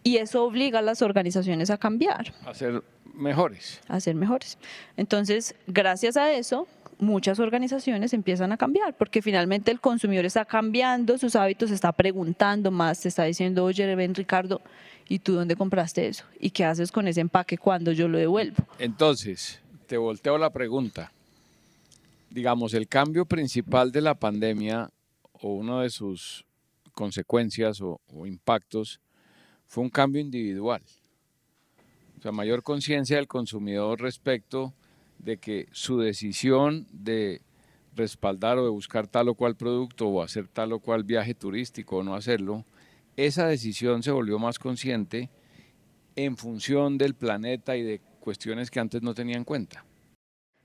y 0.02 0.16
eso 0.16 0.44
obliga 0.44 0.78
a 0.78 0.82
las 0.82 1.02
organizaciones 1.02 1.70
a 1.70 1.76
cambiar. 1.76 2.32
A 2.46 2.54
ser 2.54 2.82
mejores. 3.18 3.80
A 3.88 4.00
ser 4.00 4.14
mejores. 4.14 4.58
Entonces, 4.96 5.54
gracias 5.66 6.16
a 6.16 6.32
eso, 6.32 6.66
muchas 6.98 7.38
organizaciones 7.38 8.12
empiezan 8.12 8.52
a 8.52 8.56
cambiar, 8.56 8.94
porque 8.94 9.22
finalmente 9.22 9.70
el 9.70 9.80
consumidor 9.80 10.24
está 10.24 10.44
cambiando 10.44 11.18
sus 11.18 11.36
hábitos, 11.36 11.70
está 11.70 11.92
preguntando 11.92 12.70
más, 12.70 13.00
te 13.00 13.08
está 13.08 13.24
diciendo, 13.24 13.64
oye, 13.64 13.94
ven 13.94 14.14
Ricardo, 14.14 14.60
¿y 15.08 15.20
tú 15.20 15.34
dónde 15.34 15.56
compraste 15.56 16.08
eso? 16.08 16.24
¿Y 16.40 16.50
qué 16.50 16.64
haces 16.64 16.92
con 16.92 17.08
ese 17.08 17.20
empaque 17.20 17.58
cuando 17.58 17.92
yo 17.92 18.08
lo 18.08 18.18
devuelvo? 18.18 18.56
Entonces, 18.78 19.60
te 19.86 19.96
volteo 19.96 20.38
la 20.38 20.50
pregunta. 20.50 21.12
Digamos, 22.30 22.74
el 22.74 22.88
cambio 22.88 23.24
principal 23.24 23.90
de 23.90 24.02
la 24.02 24.14
pandemia 24.14 24.90
o 25.32 25.54
una 25.54 25.82
de 25.82 25.90
sus 25.90 26.44
consecuencias 26.92 27.80
o, 27.80 28.00
o 28.12 28.26
impactos 28.26 29.00
fue 29.66 29.84
un 29.84 29.90
cambio 29.90 30.20
individual. 30.20 30.82
O 32.18 32.22
sea, 32.22 32.32
mayor 32.32 32.62
conciencia 32.62 33.16
del 33.16 33.28
consumidor 33.28 34.00
respecto 34.00 34.74
de 35.18 35.38
que 35.38 35.68
su 35.72 35.98
decisión 35.98 36.86
de 36.92 37.42
respaldar 37.94 38.58
o 38.58 38.64
de 38.64 38.70
buscar 38.70 39.06
tal 39.06 39.28
o 39.28 39.34
cual 39.34 39.56
producto 39.56 40.08
o 40.08 40.22
hacer 40.22 40.48
tal 40.48 40.72
o 40.72 40.80
cual 40.80 41.04
viaje 41.04 41.34
turístico 41.34 41.98
o 41.98 42.02
no 42.02 42.14
hacerlo, 42.14 42.64
esa 43.16 43.46
decisión 43.46 44.02
se 44.02 44.10
volvió 44.10 44.38
más 44.38 44.58
consciente 44.58 45.30
en 46.16 46.36
función 46.36 46.98
del 46.98 47.14
planeta 47.14 47.76
y 47.76 47.82
de 47.82 48.00
cuestiones 48.20 48.70
que 48.70 48.80
antes 48.80 49.02
no 49.02 49.14
tenía 49.14 49.36
en 49.36 49.44
cuenta. 49.44 49.84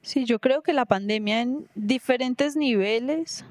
Sí, 0.02 0.26
yo 0.26 0.40
creo 0.40 0.62
que 0.62 0.74
la 0.74 0.86
pandemia 0.86 1.42
en 1.42 1.68
diferentes 1.76 2.56
niveles 2.56 3.46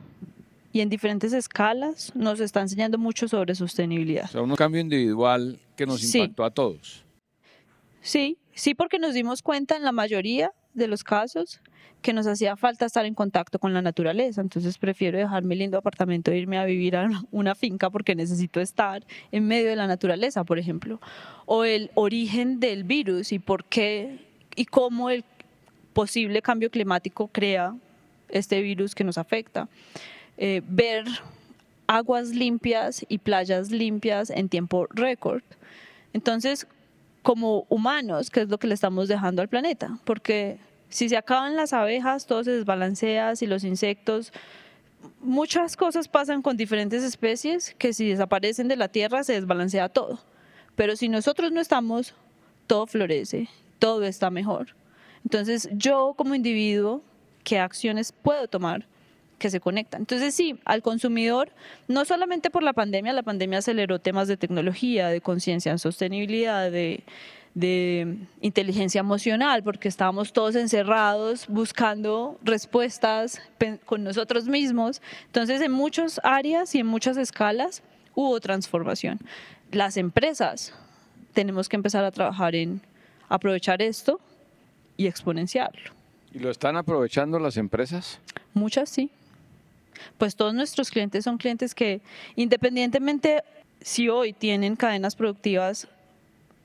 y 0.72 0.80
en 0.80 0.88
diferentes 0.88 1.32
escalas 1.32 2.14
nos 2.14 2.40
está 2.40 2.60
enseñando 2.60 2.98
mucho 2.98 3.28
sobre 3.28 3.54
sostenibilidad. 3.54 4.24
O 4.24 4.28
sea, 4.28 4.42
un 4.42 4.54
cambio 4.56 4.80
individual 4.80 5.60
que 5.76 5.86
nos 5.86 6.02
impactó 6.02 6.44
a 6.44 6.50
todos. 6.50 7.04
Sí, 8.02 8.36
sí, 8.52 8.74
porque 8.74 8.98
nos 8.98 9.14
dimos 9.14 9.42
cuenta 9.42 9.76
en 9.76 9.84
la 9.84 9.92
mayoría 9.92 10.52
de 10.74 10.88
los 10.88 11.04
casos 11.04 11.60
que 12.02 12.12
nos 12.12 12.26
hacía 12.26 12.56
falta 12.56 12.84
estar 12.84 13.06
en 13.06 13.14
contacto 13.14 13.60
con 13.60 13.72
la 13.72 13.80
naturaleza. 13.80 14.40
Entonces 14.40 14.76
prefiero 14.76 15.18
dejar 15.18 15.44
mi 15.44 15.54
lindo 15.54 15.78
apartamento 15.78 16.32
e 16.32 16.38
irme 16.38 16.58
a 16.58 16.64
vivir 16.64 16.96
a 16.96 17.08
una 17.30 17.54
finca 17.54 17.88
porque 17.88 18.14
necesito 18.14 18.60
estar 18.60 19.04
en 19.30 19.46
medio 19.46 19.70
de 19.70 19.76
la 19.76 19.86
naturaleza, 19.86 20.44
por 20.44 20.58
ejemplo. 20.58 21.00
O 21.46 21.64
el 21.64 21.90
origen 21.94 22.60
del 22.60 22.84
virus 22.84 23.32
y 23.32 23.38
por 23.38 23.64
qué 23.64 24.18
y 24.56 24.66
cómo 24.66 25.08
el 25.08 25.24
posible 25.92 26.42
cambio 26.42 26.70
climático 26.70 27.28
crea 27.28 27.74
este 28.28 28.60
virus 28.60 28.94
que 28.94 29.04
nos 29.04 29.16
afecta. 29.16 29.68
Eh, 30.38 30.62
ver 30.66 31.04
aguas 31.86 32.30
limpias 32.30 33.04
y 33.08 33.18
playas 33.18 33.70
limpias 33.70 34.30
en 34.30 34.48
tiempo 34.48 34.88
récord. 34.90 35.42
Entonces, 36.12 36.66
como 37.22 37.66
humanos, 37.68 38.30
¿qué 38.30 38.42
es 38.42 38.48
lo 38.48 38.58
que 38.58 38.66
le 38.66 38.74
estamos 38.74 39.08
dejando 39.08 39.42
al 39.42 39.48
planeta? 39.48 39.98
Porque 40.04 40.58
si 40.88 41.08
se 41.08 41.16
acaban 41.16 41.56
las 41.56 41.72
abejas, 41.72 42.26
todo 42.26 42.44
se 42.44 42.50
desbalancea, 42.50 43.36
si 43.36 43.46
los 43.46 43.64
insectos, 43.64 44.32
muchas 45.20 45.76
cosas 45.76 46.08
pasan 46.08 46.42
con 46.42 46.56
diferentes 46.56 47.02
especies 47.02 47.74
que 47.78 47.92
si 47.92 48.08
desaparecen 48.08 48.68
de 48.68 48.76
la 48.76 48.88
Tierra 48.88 49.24
se 49.24 49.34
desbalancea 49.34 49.88
todo. 49.88 50.20
Pero 50.74 50.96
si 50.96 51.08
nosotros 51.08 51.52
no 51.52 51.60
estamos, 51.60 52.14
todo 52.66 52.86
florece, 52.86 53.48
todo 53.78 54.04
está 54.04 54.30
mejor. 54.30 54.68
Entonces, 55.24 55.68
yo 55.72 56.14
como 56.16 56.34
individuo, 56.34 57.02
¿qué 57.44 57.58
acciones 57.58 58.12
puedo 58.12 58.48
tomar 58.48 58.86
que 59.42 59.50
se 59.50 59.60
conectan. 59.60 60.02
Entonces 60.02 60.34
sí, 60.34 60.58
al 60.64 60.82
consumidor, 60.82 61.50
no 61.88 62.04
solamente 62.04 62.48
por 62.48 62.62
la 62.62 62.72
pandemia, 62.72 63.12
la 63.12 63.24
pandemia 63.24 63.58
aceleró 63.58 63.98
temas 63.98 64.28
de 64.28 64.36
tecnología, 64.36 65.08
de 65.08 65.20
conciencia 65.20 65.72
en 65.72 65.80
sostenibilidad, 65.80 66.70
de, 66.70 67.02
de 67.54 68.18
inteligencia 68.40 69.00
emocional, 69.00 69.64
porque 69.64 69.88
estábamos 69.88 70.32
todos 70.32 70.54
encerrados 70.54 71.48
buscando 71.48 72.38
respuestas 72.44 73.42
con 73.84 74.04
nosotros 74.04 74.46
mismos. 74.46 75.02
Entonces, 75.26 75.60
en 75.60 75.72
muchas 75.72 76.20
áreas 76.22 76.72
y 76.76 76.78
en 76.78 76.86
muchas 76.86 77.16
escalas 77.16 77.82
hubo 78.14 78.38
transformación. 78.38 79.18
Las 79.72 79.96
empresas 79.96 80.72
tenemos 81.32 81.68
que 81.68 81.74
empezar 81.74 82.04
a 82.04 82.12
trabajar 82.12 82.54
en 82.54 82.80
aprovechar 83.28 83.82
esto 83.82 84.20
y 84.96 85.08
exponenciarlo. 85.08 85.90
¿Y 86.32 86.38
lo 86.38 86.48
están 86.48 86.76
aprovechando 86.76 87.40
las 87.40 87.56
empresas? 87.56 88.20
Muchas 88.54 88.88
sí 88.88 89.10
pues 90.18 90.36
todos 90.36 90.54
nuestros 90.54 90.90
clientes 90.90 91.24
son 91.24 91.38
clientes 91.38 91.74
que 91.74 92.00
independientemente 92.36 93.42
si 93.80 94.08
hoy 94.08 94.32
tienen 94.32 94.76
cadenas 94.76 95.16
productivas 95.16 95.88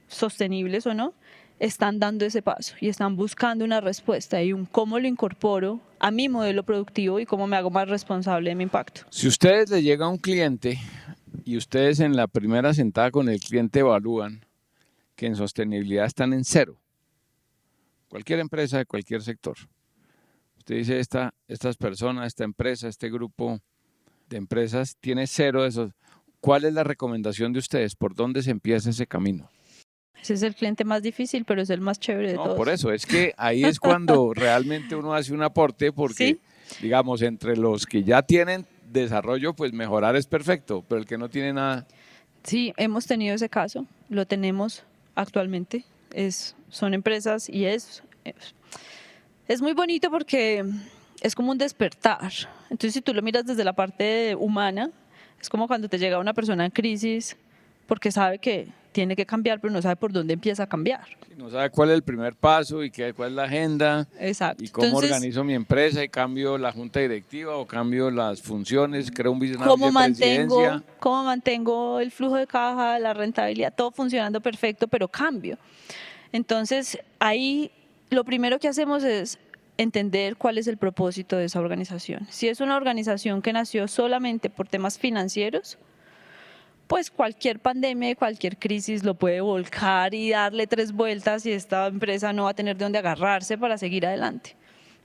sostenibles 0.07 0.85
o 0.87 0.93
no, 0.93 1.13
están 1.59 1.99
dando 1.99 2.25
ese 2.25 2.41
paso 2.41 2.75
y 2.79 2.89
están 2.89 3.15
buscando 3.15 3.65
una 3.65 3.81
respuesta 3.81 4.41
y 4.43 4.53
un 4.53 4.65
cómo 4.65 4.99
lo 4.99 5.07
incorporo 5.07 5.79
a 5.99 6.11
mi 6.11 6.29
modelo 6.29 6.63
productivo 6.63 7.19
y 7.19 7.25
cómo 7.25 7.47
me 7.47 7.57
hago 7.57 7.71
más 7.71 7.89
responsable 7.89 8.49
de 8.51 8.55
mi 8.55 8.63
impacto. 8.63 9.01
Si 9.09 9.27
ustedes 9.27 9.69
le 9.69 9.81
llega 9.81 10.05
a 10.05 10.09
un 10.09 10.17
cliente 10.17 10.79
y 11.43 11.57
ustedes 11.57 11.99
en 11.99 12.15
la 12.15 12.27
primera 12.27 12.73
sentada 12.73 13.09
con 13.09 13.29
el 13.29 13.39
cliente 13.39 13.79
evalúan 13.79 14.45
que 15.15 15.25
en 15.25 15.35
sostenibilidad 15.35 16.05
están 16.05 16.33
en 16.33 16.43
cero, 16.43 16.77
cualquier 18.07 18.39
empresa 18.39 18.77
de 18.77 18.85
cualquier 18.85 19.23
sector, 19.23 19.57
Usted 20.67 20.79
dice, 20.79 20.99
esta, 20.99 21.33
estas 21.47 21.77
personas, 21.77 22.27
esta 22.27 22.43
empresa, 22.43 22.89
este 22.89 23.09
grupo 23.09 23.61
de 24.27 24.35
empresas 24.35 24.97
tiene 24.99 25.25
cero 25.25 25.63
de 25.63 25.69
esos. 25.69 25.93
¿Cuál 26.41 26.65
es 26.65 26.73
la 26.73 26.83
recomendación 26.83 27.53
de 27.53 27.59
ustedes? 27.59 27.95
¿Por 27.95 28.13
dónde 28.13 28.43
se 28.43 28.51
empieza 28.51 28.89
ese 28.89 29.07
camino? 29.07 29.49
Ese 30.21 30.33
es 30.33 30.43
el 30.43 30.55
cliente 30.55 30.83
más 30.83 31.01
difícil, 31.01 31.45
pero 31.45 31.61
es 31.61 31.69
el 31.69 31.79
más 31.79 32.01
chévere 32.01 32.31
de 32.31 32.33
no, 32.33 32.43
todos. 32.43 32.57
Por 32.57 32.67
eso, 32.67 32.91
es 32.91 33.05
que 33.05 33.33
ahí 33.37 33.63
es 33.63 33.79
cuando 33.79 34.33
realmente 34.35 34.97
uno 34.97 35.13
hace 35.13 35.33
un 35.33 35.41
aporte 35.41 35.93
porque, 35.93 36.37
digamos, 36.81 37.21
entre 37.21 37.55
los 37.55 37.85
que 37.85 38.03
ya 38.03 38.21
tienen 38.23 38.65
desarrollo, 38.91 39.53
pues 39.53 39.71
mejorar 39.71 40.17
es 40.17 40.27
perfecto, 40.27 40.83
pero 40.85 40.99
el 40.99 41.07
que 41.07 41.17
no 41.17 41.29
tiene 41.29 41.53
nada. 41.53 41.87
Sí, 42.43 42.73
hemos 42.75 43.05
tenido 43.05 43.35
ese 43.35 43.47
caso, 43.47 43.85
lo 44.09 44.27
tenemos 44.27 44.83
actualmente. 45.15 45.85
Es, 46.11 46.57
son 46.67 46.93
empresas 46.93 47.47
y 47.47 47.67
es, 47.67 48.03
es, 48.25 48.53
es 49.47 49.61
muy 49.61 49.73
bonito 49.73 50.09
porque 50.09 50.65
es 51.21 51.35
como 51.35 51.51
un 51.51 51.57
despertar. 51.57 52.31
Entonces, 52.69 52.93
si 52.93 53.01
tú 53.01 53.13
lo 53.13 53.21
miras 53.21 53.45
desde 53.45 53.63
la 53.63 53.73
parte 53.73 54.35
humana, 54.35 54.91
es 55.39 55.49
como 55.49 55.67
cuando 55.67 55.87
te 55.89 55.97
llega 55.97 56.19
una 56.19 56.33
persona 56.33 56.65
en 56.65 56.71
crisis 56.71 57.35
porque 57.87 58.11
sabe 58.11 58.39
que 58.39 58.67
tiene 58.91 59.15
que 59.15 59.25
cambiar, 59.25 59.59
pero 59.61 59.71
no 59.71 59.81
sabe 59.81 59.95
por 59.95 60.11
dónde 60.11 60.33
empieza 60.33 60.63
a 60.63 60.67
cambiar. 60.67 61.05
no 61.37 61.51
sabe 61.51 61.69
cuál 61.69 61.89
es 61.89 61.95
el 61.95 62.01
primer 62.01 62.33
paso 62.33 62.83
y 62.83 62.89
qué, 62.89 63.13
cuál 63.13 63.29
es 63.29 63.35
la 63.35 63.43
agenda. 63.43 64.07
Exacto. 64.19 64.63
Y 64.63 64.69
cómo 64.69 64.97
organizo 64.97 65.43
mi 65.43 65.53
empresa 65.53 66.03
y 66.03 66.09
cambio 66.09 66.57
la 66.57 66.71
junta 66.71 66.99
directiva 66.99 67.55
o 67.57 67.67
cambio 67.67 68.09
las 68.09 68.41
funciones, 68.41 69.11
creo 69.11 69.31
un 69.31 69.39
business 69.39 69.59
¿Cómo 69.59 69.91
mantengo, 69.91 70.81
¿Cómo 70.99 71.23
mantengo 71.23 71.99
el 71.99 72.11
flujo 72.11 72.37
de 72.37 72.47
caja, 72.47 72.97
la 72.97 73.13
rentabilidad, 73.13 73.71
todo 73.75 73.91
funcionando 73.91 74.41
perfecto, 74.41 74.87
pero 74.87 75.07
cambio? 75.07 75.59
Entonces, 76.31 76.97
ahí 77.19 77.71
lo 78.09 78.23
primero 78.23 78.59
que 78.59 78.67
hacemos 78.67 79.03
es 79.03 79.39
entender 79.77 80.37
cuál 80.37 80.57
es 80.57 80.67
el 80.67 80.77
propósito 80.77 81.37
de 81.37 81.45
esa 81.45 81.59
organización. 81.59 82.27
Si 82.29 82.47
es 82.47 82.61
una 82.61 82.75
organización 82.75 83.41
que 83.41 83.53
nació 83.53 83.87
solamente 83.87 84.49
por 84.49 84.67
temas 84.67 84.97
financieros, 84.97 85.77
pues 86.87 87.11
cualquier 87.11 87.59
pandemia 87.59 88.15
cualquier 88.15 88.57
crisis 88.57 89.03
lo 89.03 89.13
puede 89.13 89.41
volcar 89.41 90.13
y 90.13 90.31
darle 90.31 90.67
tres 90.67 90.93
vueltas 90.93 91.45
y 91.45 91.51
esta 91.51 91.85
empresa 91.87 92.33
no 92.33 92.45
va 92.45 92.51
a 92.51 92.53
tener 92.53 92.77
de 92.77 92.85
dónde 92.85 92.99
agarrarse 92.99 93.57
para 93.57 93.77
seguir 93.77 94.05
adelante. 94.05 94.55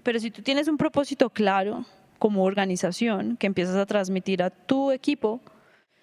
Pero 0.03 0.19
si 0.19 0.31
tú 0.31 0.43
tienes 0.43 0.69
un 0.69 0.77
propósito 0.77 1.31
claro 1.31 1.85
como 2.19 2.45
organización 2.45 3.37
que 3.37 3.49
empiezas 3.49 3.77
a 3.77 3.85
transmitir 3.85 4.43
a 4.43 4.51
tu 4.51 4.93
equipo. 4.93 5.41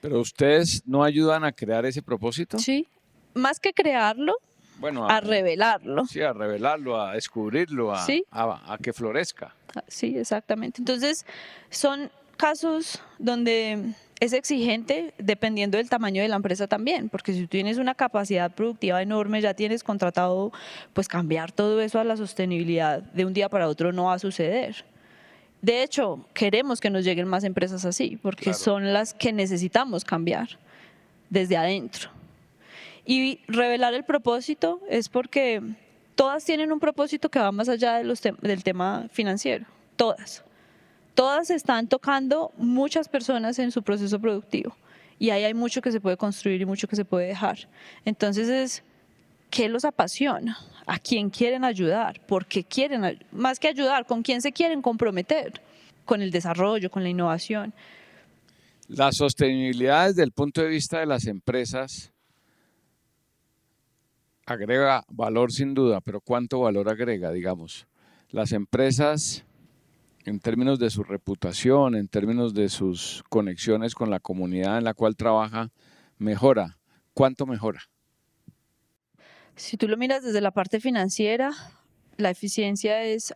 Pero 0.02 0.20
ustedes 0.20 0.84
no 0.86 1.04
ayudan 1.04 1.46
a 1.46 1.52
crear 1.52 1.86
ese 1.86 2.02
propósito. 2.02 2.60
Sí, 2.60 2.88
más 3.34 3.60
que 3.60 3.74
crearlo, 3.74 4.36
bueno, 4.80 5.08
a, 5.08 5.22
revelarlo. 5.22 6.06
Sí, 6.06 6.22
a 6.22 6.34
revelarlo, 6.34 7.00
a 7.00 7.14
descubrirlo, 7.14 7.94
a, 7.94 8.06
a, 8.32 8.78
que 8.82 8.94
florezca. 8.94 9.54
Ah, 9.76 9.84
sí, 9.88 10.18
exactamente. 10.18 10.82
Entonces, 10.82 11.26
son 11.70 12.10
casos 12.38 13.02
donde 13.18 13.94
es 14.20 14.34
exigente 14.34 15.14
dependiendo 15.18 15.78
del 15.78 15.90
tamaño 15.90 16.22
de 16.22 16.28
la 16.28 16.36
empresa 16.36 16.68
también, 16.68 17.10
porque 17.10 17.34
si 17.34 17.42
tú 17.42 17.48
tienes 17.48 17.78
una 17.78 17.96
capacidad 17.96 18.52
productiva 18.52 19.02
enorme, 19.02 19.42
ya 19.42 19.54
tienes 19.54 19.84
contratado, 19.84 20.52
pues 20.94 21.08
cambiar 21.08 21.52
todo 21.52 21.80
eso 21.82 22.00
a 22.00 22.04
la 22.04 22.18
sostenibilidad 22.18 23.02
de 23.02 23.26
un 23.26 23.34
día 23.34 23.50
para 23.50 23.68
otro 23.68 23.92
no 23.92 24.06
va 24.06 24.14
a 24.14 24.20
suceder. 24.20 24.86
De 25.62 25.84
hecho, 25.84 26.26
queremos 26.34 26.80
que 26.80 26.90
nos 26.90 27.04
lleguen 27.04 27.28
más 27.28 27.44
empresas 27.44 27.84
así, 27.84 28.18
porque 28.22 28.54
son 28.54 28.94
las 28.94 29.14
que 29.14 29.34
necesitamos 29.34 30.06
cambiar 30.06 30.48
desde 31.30 31.58
adentro. 31.58 32.10
Y 33.10 33.40
revelar 33.48 33.96
el 33.96 34.04
propósito 34.04 34.82
es 34.88 35.10
porque 35.10 35.64
todas 36.14 36.46
tienen 36.46 36.72
un 36.72 36.80
propósito 36.80 37.30
que 37.30 37.40
va 37.40 37.52
más 37.52 37.68
allá 37.68 37.96
de 37.96 38.04
los 38.04 38.22
del 38.22 38.64
tema 38.64 39.08
financiero, 39.12 39.66
todas. 39.96 40.44
Todas 41.16 41.50
están 41.50 41.88
tocando 41.88 42.52
muchas 42.56 43.10
personas 43.10 43.58
en 43.58 43.72
su 43.72 43.82
proceso 43.82 44.20
productivo 44.20 44.76
y 45.18 45.32
ahí 45.32 45.44
hay 45.44 45.56
mucho 45.56 45.82
que 45.82 45.92
se 45.92 46.00
puede 46.00 46.18
construir 46.18 46.62
y 46.62 46.66
mucho 46.66 46.88
que 46.88 46.96
se 46.96 47.04
puede 47.04 47.26
dejar. 47.26 47.68
Entonces 48.06 48.48
es, 48.48 48.84
¿qué 49.50 49.70
los 49.70 49.86
apasiona? 49.86 50.60
¿A 50.86 51.00
quién 51.00 51.32
quieren 51.32 51.64
ayudar? 51.64 52.24
¿Por 52.28 52.46
qué 52.46 52.64
quieren, 52.64 53.18
más 53.32 53.58
que 53.58 53.70
ayudar, 53.70 54.06
con 54.06 54.22
quién 54.22 54.40
se 54.44 54.52
quieren 54.52 54.84
comprometer? 54.84 55.60
Con 56.06 56.22
el 56.22 56.30
desarrollo, 56.30 56.92
con 56.92 57.02
la 57.02 57.10
innovación. 57.10 57.74
La 58.88 59.12
sostenibilidad 59.12 60.10
desde 60.10 60.22
el 60.22 60.32
punto 60.32 60.62
de 60.62 60.68
vista 60.68 61.00
de 61.00 61.08
las 61.08 61.26
empresas 61.26 62.14
agrega 64.50 65.06
valor 65.10 65.52
sin 65.52 65.74
duda, 65.74 66.02
pero 66.02 66.22
¿cuánto 66.22 66.60
valor 66.60 66.90
agrega, 66.90 67.32
digamos? 67.32 67.88
Las 68.30 68.52
empresas, 68.52 69.46
en 70.26 70.40
términos 70.40 70.80
de 70.80 70.90
su 70.90 71.04
reputación, 71.04 71.96
en 71.96 72.08
términos 72.08 72.54
de 72.54 72.70
sus 72.70 73.24
conexiones 73.30 73.96
con 73.96 74.10
la 74.10 74.20
comunidad 74.20 74.78
en 74.78 74.84
la 74.84 74.94
cual 74.94 75.16
trabaja, 75.16 75.72
mejora. 76.18 76.78
¿Cuánto 77.14 77.46
mejora? 77.46 77.82
Si 79.56 79.78
tú 79.78 79.88
lo 79.88 79.98
miras 79.98 80.24
desde 80.24 80.42
la 80.42 80.52
parte 80.52 80.80
financiera, 80.80 81.52
la 82.18 82.30
eficiencia 82.30 83.04
es 83.04 83.34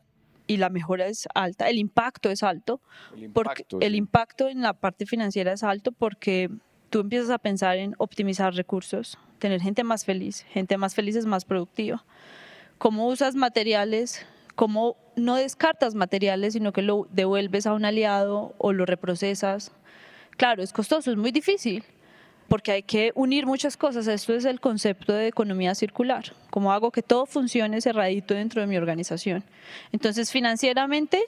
y 0.48 0.58
la 0.58 0.70
mejora 0.70 1.08
es 1.08 1.28
alta, 1.34 1.70
el 1.70 1.78
impacto 1.78 2.30
es 2.30 2.44
alto, 2.44 2.82
el 3.16 3.30
porque 3.32 3.66
el 3.80 3.96
impacto 3.96 4.50
en 4.50 4.62
la 4.62 4.74
parte 4.74 5.06
financiera 5.06 5.54
es 5.54 5.64
alto 5.64 5.92
porque 5.92 6.50
tú 6.90 7.00
empiezas 7.00 7.30
a 7.30 7.40
pensar 7.40 7.78
en 7.78 7.96
optimizar 7.98 8.54
recursos, 8.54 9.18
tener 9.44 9.62
gente 9.62 9.84
más 9.84 10.06
feliz, 10.06 10.46
gente 10.54 10.78
más 10.78 10.96
feliz 10.96 11.18
es 11.18 11.26
más 11.26 11.44
productiva. 11.44 12.06
¿Cómo 12.78 13.08
usas 13.08 13.36
materiales? 13.36 14.26
¿Cómo 14.56 14.96
no 15.18 15.36
descartas 15.36 15.96
materiales, 15.96 16.54
sino 16.54 16.72
que 16.72 16.82
lo 16.82 17.10
devuelves 17.12 17.68
a 17.68 17.74
un 17.74 17.84
aliado 17.84 18.56
o 18.58 18.72
lo 18.72 18.86
reprocesas? 18.86 19.74
Claro, 20.38 20.64
es 20.64 20.72
costoso, 20.72 21.12
es 21.12 21.18
muy 21.18 21.32
difícil, 21.34 21.84
porque 22.48 22.72
hay 22.72 22.84
que 22.84 23.12
unir 23.16 23.46
muchas 23.46 23.76
cosas. 23.76 24.08
Esto 24.08 24.34
es 24.34 24.46
el 24.46 24.62
concepto 24.62 25.12
de 25.12 25.28
economía 25.28 25.76
circular. 25.76 26.32
¿Cómo 26.50 26.72
hago 26.72 26.92
que 26.92 27.04
todo 27.04 27.26
funcione 27.26 27.82
cerradito 27.82 28.34
dentro 28.34 28.62
de 28.62 28.68
mi 28.68 28.78
organización? 28.78 29.44
Entonces, 29.92 30.32
financieramente, 30.32 31.22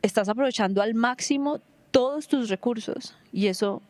estás 0.00 0.28
aprovechando 0.28 0.80
al 0.80 0.94
máximo 0.94 1.58
todos 1.90 2.28
tus 2.28 2.50
recursos 2.50 3.16
y 3.32 3.48
eso 3.48 3.82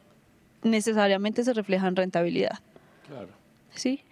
necesariamente 0.67 1.45
se 1.45 1.53
refleja 1.53 1.89
en 1.89 1.97
rentabilidad. 1.97 2.59
Claro. 3.07 3.29
¿Sí? 3.75 4.03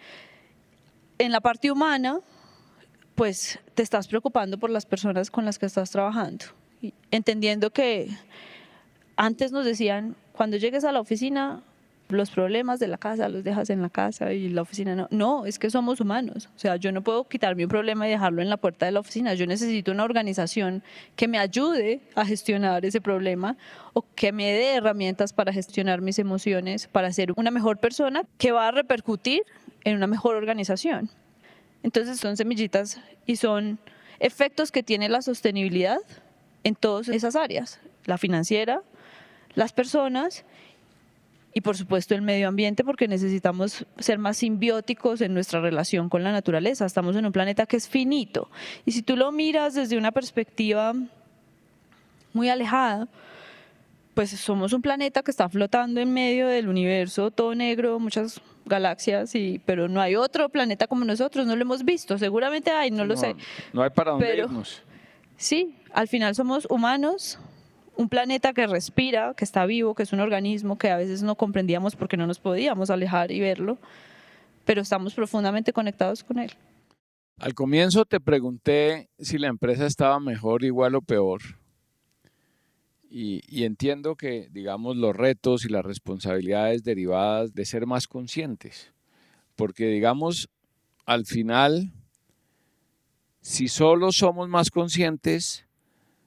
En 1.18 1.32
la 1.32 1.40
parte 1.40 1.70
humana, 1.70 2.20
pues 3.14 3.58
te 3.74 3.82
estás 3.82 4.08
preocupando 4.08 4.58
por 4.58 4.70
las 4.70 4.86
personas 4.86 5.30
con 5.30 5.44
las 5.44 5.58
que 5.58 5.66
estás 5.66 5.90
trabajando, 5.90 6.46
entendiendo 7.10 7.70
que 7.70 8.08
antes 9.16 9.52
nos 9.52 9.64
decían, 9.64 10.16
cuando 10.32 10.56
llegues 10.56 10.84
a 10.84 10.92
la 10.92 11.00
oficina, 11.00 11.62
los 12.08 12.30
problemas 12.30 12.80
de 12.80 12.88
la 12.88 12.98
casa 12.98 13.28
los 13.28 13.44
dejas 13.44 13.70
en 13.70 13.80
la 13.80 13.88
casa 13.88 14.32
y 14.32 14.48
la 14.48 14.62
oficina 14.62 14.94
no. 14.94 15.08
No, 15.10 15.46
es 15.46 15.58
que 15.58 15.70
somos 15.70 16.00
humanos. 16.00 16.48
O 16.54 16.58
sea, 16.58 16.76
yo 16.76 16.92
no 16.92 17.02
puedo 17.02 17.24
quitarme 17.24 17.64
un 17.64 17.70
problema 17.70 18.06
y 18.06 18.10
dejarlo 18.10 18.42
en 18.42 18.50
la 18.50 18.56
puerta 18.56 18.86
de 18.86 18.92
la 18.92 19.00
oficina. 19.00 19.34
Yo 19.34 19.46
necesito 19.46 19.92
una 19.92 20.04
organización 20.04 20.82
que 21.16 21.28
me 21.28 21.38
ayude 21.38 22.00
a 22.14 22.24
gestionar 22.24 22.84
ese 22.84 23.00
problema 23.00 23.56
o 23.94 24.04
que 24.14 24.32
me 24.32 24.52
dé 24.52 24.74
herramientas 24.74 25.32
para 25.32 25.52
gestionar 25.52 26.02
mis 26.02 26.18
emociones, 26.18 26.88
para 26.88 27.12
ser 27.12 27.32
una 27.36 27.50
mejor 27.50 27.78
persona 27.78 28.24
que 28.38 28.52
va 28.52 28.68
a 28.68 28.70
repercutir 28.70 29.42
en 29.84 29.96
una 29.96 30.06
mejor 30.06 30.36
organización. 30.36 31.08
Entonces 31.82 32.18
son 32.18 32.36
semillitas 32.36 33.00
y 33.26 33.36
son 33.36 33.78
efectos 34.20 34.72
que 34.72 34.82
tiene 34.82 35.08
la 35.08 35.22
sostenibilidad 35.22 35.98
en 36.64 36.74
todas 36.74 37.08
esas 37.08 37.36
áreas, 37.36 37.80
la 38.06 38.18
financiera, 38.18 38.82
las 39.54 39.72
personas 39.72 40.44
y 41.54 41.60
por 41.60 41.76
supuesto 41.76 42.14
el 42.14 42.22
medio 42.22 42.48
ambiente 42.48 42.84
porque 42.84 43.06
necesitamos 43.08 43.86
ser 43.98 44.18
más 44.18 44.38
simbióticos 44.38 45.20
en 45.20 45.32
nuestra 45.32 45.60
relación 45.60 46.08
con 46.08 46.24
la 46.24 46.32
naturaleza. 46.32 46.84
Estamos 46.84 47.14
en 47.16 47.24
un 47.24 47.32
planeta 47.32 47.64
que 47.64 47.76
es 47.76 47.88
finito 47.88 48.50
y 48.84 48.92
si 48.92 49.02
tú 49.02 49.16
lo 49.16 49.30
miras 49.32 49.74
desde 49.74 49.96
una 49.96 50.10
perspectiva 50.10 50.92
muy 52.32 52.48
alejada, 52.48 53.08
pues 54.14 54.30
somos 54.30 54.72
un 54.72 54.82
planeta 54.82 55.22
que 55.22 55.30
está 55.30 55.48
flotando 55.48 56.00
en 56.00 56.12
medio 56.12 56.48
del 56.48 56.68
universo, 56.68 57.30
todo 57.30 57.54
negro, 57.54 57.98
muchas 57.98 58.40
galaxias, 58.64 59.34
y, 59.34 59.60
pero 59.64 59.88
no 59.88 60.00
hay 60.00 60.16
otro 60.16 60.48
planeta 60.48 60.86
como 60.86 61.04
nosotros, 61.04 61.46
no 61.46 61.54
lo 61.56 61.62
hemos 61.62 61.84
visto, 61.84 62.16
seguramente 62.18 62.70
hay, 62.70 62.90
no, 62.90 63.04
lo 63.04 63.16
sé. 63.16 63.36
No 63.72 63.82
hay 63.82 63.90
para 63.90 64.12
dónde 64.12 64.36
irnos. 64.36 64.82
Sí, 65.36 65.76
al 65.92 66.08
final 66.08 66.34
somos 66.34 66.66
humanos, 66.70 67.38
un 67.96 68.08
planeta 68.08 68.52
que 68.52 68.66
respira, 68.66 69.34
que 69.36 69.44
está 69.44 69.66
vivo, 69.66 69.94
que 69.94 70.02
es 70.02 70.12
un 70.12 70.20
organismo 70.20 70.78
que 70.78 70.90
a 70.90 70.96
veces 70.96 71.22
no 71.22 71.36
comprendíamos 71.36 71.96
porque 71.96 72.16
no 72.16 72.26
nos 72.26 72.38
podíamos 72.38 72.90
alejar 72.90 73.30
y 73.30 73.40
verlo, 73.40 73.78
pero 74.64 74.82
estamos 74.82 75.14
profundamente 75.14 75.72
conectados 75.72 76.24
con 76.24 76.38
él. 76.38 76.52
Al 77.38 77.54
comienzo 77.54 78.04
te 78.04 78.20
pregunté 78.20 79.08
si 79.18 79.38
la 79.38 79.48
empresa 79.48 79.86
estaba 79.86 80.20
mejor, 80.20 80.64
igual 80.64 80.94
o 80.94 81.02
peor. 81.02 81.42
Y, 83.10 83.62
entiendo 83.62 84.16
que, 84.16 84.48
digamos, 84.50 84.96
los 84.96 85.14
retos 85.14 85.64
y 85.64 85.68
las 85.68 85.84
responsabilidades 85.84 86.82
derivadas 86.82 87.54
de 87.54 87.64
ser 87.64 87.86
más 87.86 88.08
conscientes. 88.08 88.92
Porque, 89.54 89.86
digamos, 89.86 90.48
al 91.06 91.24
final, 91.24 91.92
si 93.40 93.68
solo 93.68 94.10
somos 94.10 94.48
más 94.48 94.70
conscientes, 94.70 95.64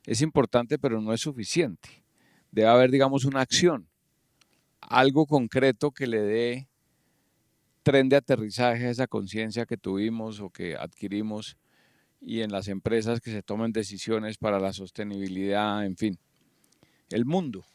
es 0.07 0.21
importante, 0.21 0.79
pero 0.79 1.01
no 1.01 1.13
es 1.13 1.21
suficiente. 1.21 2.03
Debe 2.49 2.69
haber, 2.69 2.89
digamos, 2.89 3.25
una 3.25 3.41
acción, 3.41 3.87
algo 4.79 5.27
concreto 5.27 5.91
que 5.91 6.07
le 6.07 6.21
dé 6.21 6.69
tren 7.83 8.07
de 8.07 8.15
aterrizaje, 8.15 8.89
esa 8.89 9.05
conciencia 9.07 9.65
que 9.65 9.77
tuvimos 9.77 10.39
o 10.39 10.49
que 10.49 10.75
adquirimos 10.75 11.57
y 12.21 12.41
en 12.41 12.51
las 12.51 12.69
empresas 12.69 13.19
que 13.19 13.31
se 13.31 13.43
tomen 13.43 13.73
decisiones 13.73 14.37
para 14.37 14.59
la 14.59 14.71
sostenibilidad, 14.71 15.85
en 15.85 15.97
fin. 15.97 16.17
El 17.09 17.25
mundo, 17.25 17.65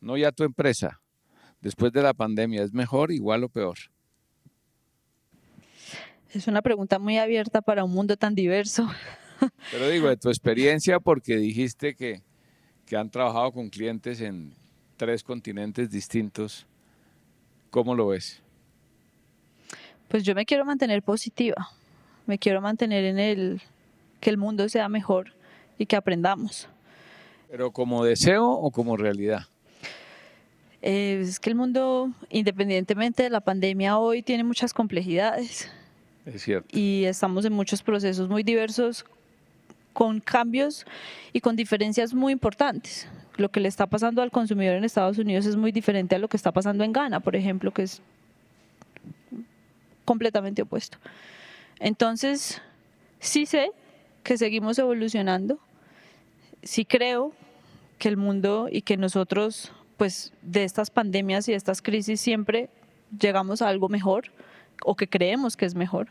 no 0.00 0.16
ya 0.16 0.32
tu 0.32 0.44
empresa, 0.44 1.02
después 1.60 1.92
de 1.92 2.02
la 2.02 2.14
pandemia, 2.14 2.62
¿es 2.62 2.72
mejor, 2.72 3.12
igual 3.12 3.44
o 3.44 3.50
peor? 3.50 3.76
Es 6.30 6.46
una 6.46 6.62
pregunta 6.62 6.98
muy 6.98 7.18
abierta 7.18 7.60
para 7.60 7.84
un 7.84 7.92
mundo 7.92 8.16
tan 8.16 8.34
diverso. 8.34 8.88
Pero 9.70 9.88
digo, 9.88 10.08
de 10.08 10.16
tu 10.16 10.28
experiencia, 10.28 11.00
porque 11.00 11.36
dijiste 11.36 11.94
que, 11.94 12.22
que 12.86 12.96
han 12.96 13.10
trabajado 13.10 13.52
con 13.52 13.68
clientes 13.68 14.20
en 14.20 14.54
tres 14.96 15.22
continentes 15.22 15.90
distintos, 15.90 16.66
¿cómo 17.70 17.94
lo 17.94 18.08
ves? 18.08 18.42
Pues 20.08 20.24
yo 20.24 20.34
me 20.34 20.44
quiero 20.44 20.64
mantener 20.64 21.02
positiva, 21.02 21.70
me 22.26 22.38
quiero 22.38 22.60
mantener 22.60 23.04
en 23.04 23.18
el 23.18 23.62
que 24.20 24.30
el 24.30 24.38
mundo 24.38 24.68
sea 24.68 24.88
mejor 24.88 25.34
y 25.78 25.86
que 25.86 25.96
aprendamos. 25.96 26.68
¿Pero 27.50 27.70
como 27.70 28.04
deseo 28.04 28.48
o 28.50 28.70
como 28.70 28.96
realidad? 28.96 29.46
Eh, 30.82 31.20
es 31.22 31.40
que 31.40 31.50
el 31.50 31.56
mundo, 31.56 32.12
independientemente 32.30 33.22
de 33.22 33.30
la 33.30 33.40
pandemia, 33.40 33.98
hoy 33.98 34.22
tiene 34.22 34.44
muchas 34.44 34.72
complejidades. 34.72 35.70
Es 36.24 36.42
cierto. 36.42 36.68
Y 36.76 37.04
estamos 37.04 37.44
en 37.44 37.52
muchos 37.52 37.82
procesos 37.82 38.28
muy 38.28 38.42
diversos, 38.42 39.04
con 39.98 40.20
cambios 40.20 40.86
y 41.32 41.40
con 41.40 41.56
diferencias 41.56 42.14
muy 42.14 42.32
importantes. 42.32 43.08
Lo 43.36 43.50
que 43.50 43.58
le 43.58 43.66
está 43.66 43.88
pasando 43.88 44.22
al 44.22 44.30
consumidor 44.30 44.76
en 44.76 44.84
Estados 44.84 45.18
Unidos 45.18 45.44
es 45.44 45.56
muy 45.56 45.72
diferente 45.72 46.14
a 46.14 46.20
lo 46.20 46.28
que 46.28 46.36
está 46.36 46.52
pasando 46.52 46.84
en 46.84 46.92
Ghana, 46.92 47.18
por 47.18 47.34
ejemplo, 47.34 47.72
que 47.72 47.82
es 47.82 48.00
completamente 50.04 50.62
opuesto. 50.62 50.98
Entonces, 51.80 52.62
sí 53.18 53.44
sé 53.44 53.72
que 54.22 54.38
seguimos 54.38 54.78
evolucionando, 54.78 55.58
sí 56.62 56.84
creo 56.84 57.32
que 57.98 58.06
el 58.06 58.16
mundo 58.16 58.68
y 58.70 58.82
que 58.82 58.96
nosotros, 58.96 59.72
pues 59.96 60.32
de 60.42 60.62
estas 60.62 60.90
pandemias 60.90 61.48
y 61.48 61.50
de 61.50 61.58
estas 61.58 61.82
crisis 61.82 62.20
siempre 62.20 62.70
llegamos 63.18 63.62
a 63.62 63.68
algo 63.68 63.88
mejor 63.88 64.26
o 64.84 64.94
que 64.94 65.08
creemos 65.08 65.56
que 65.56 65.66
es 65.66 65.74
mejor. 65.74 66.06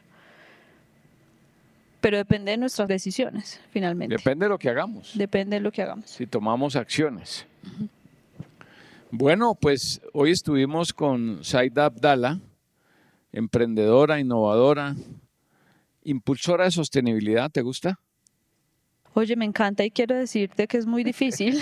Pero 2.02 2.18
depende 2.18 2.52
de 2.52 2.58
nuestras 2.58 2.88
decisiones, 2.88 3.60
finalmente. 3.72 4.16
Depende 4.16 4.45
de 4.45 4.50
lo 4.50 4.58
que 4.58 4.70
hagamos. 4.70 5.12
Depende 5.16 5.56
de 5.56 5.62
lo 5.62 5.72
que 5.72 5.82
hagamos. 5.82 6.10
Si 6.10 6.28
tomamos 6.28 6.76
acciones. 6.76 7.45
Bueno, 9.10 9.56
pues 9.56 10.02
hoy 10.14 10.32
estuvimos 10.32 10.93
con 10.93 11.43
Saida 11.43 11.86
Abdala, 11.86 12.39
emprendedora, 13.32 14.20
innovadora, 14.20 14.95
impulsora 16.04 16.66
de 16.66 16.72
sostenibilidad. 16.72 17.50
¿Te 17.50 17.62
gusta? 17.62 18.00
Oye, 19.14 19.36
me 19.36 19.45
encanta 19.45 19.84
y 19.84 19.89
quiero 19.89 20.16
decirte 20.16 20.68
que 20.68 20.78
es 20.78 20.86
muy 20.86 21.04
difícil. 21.04 21.60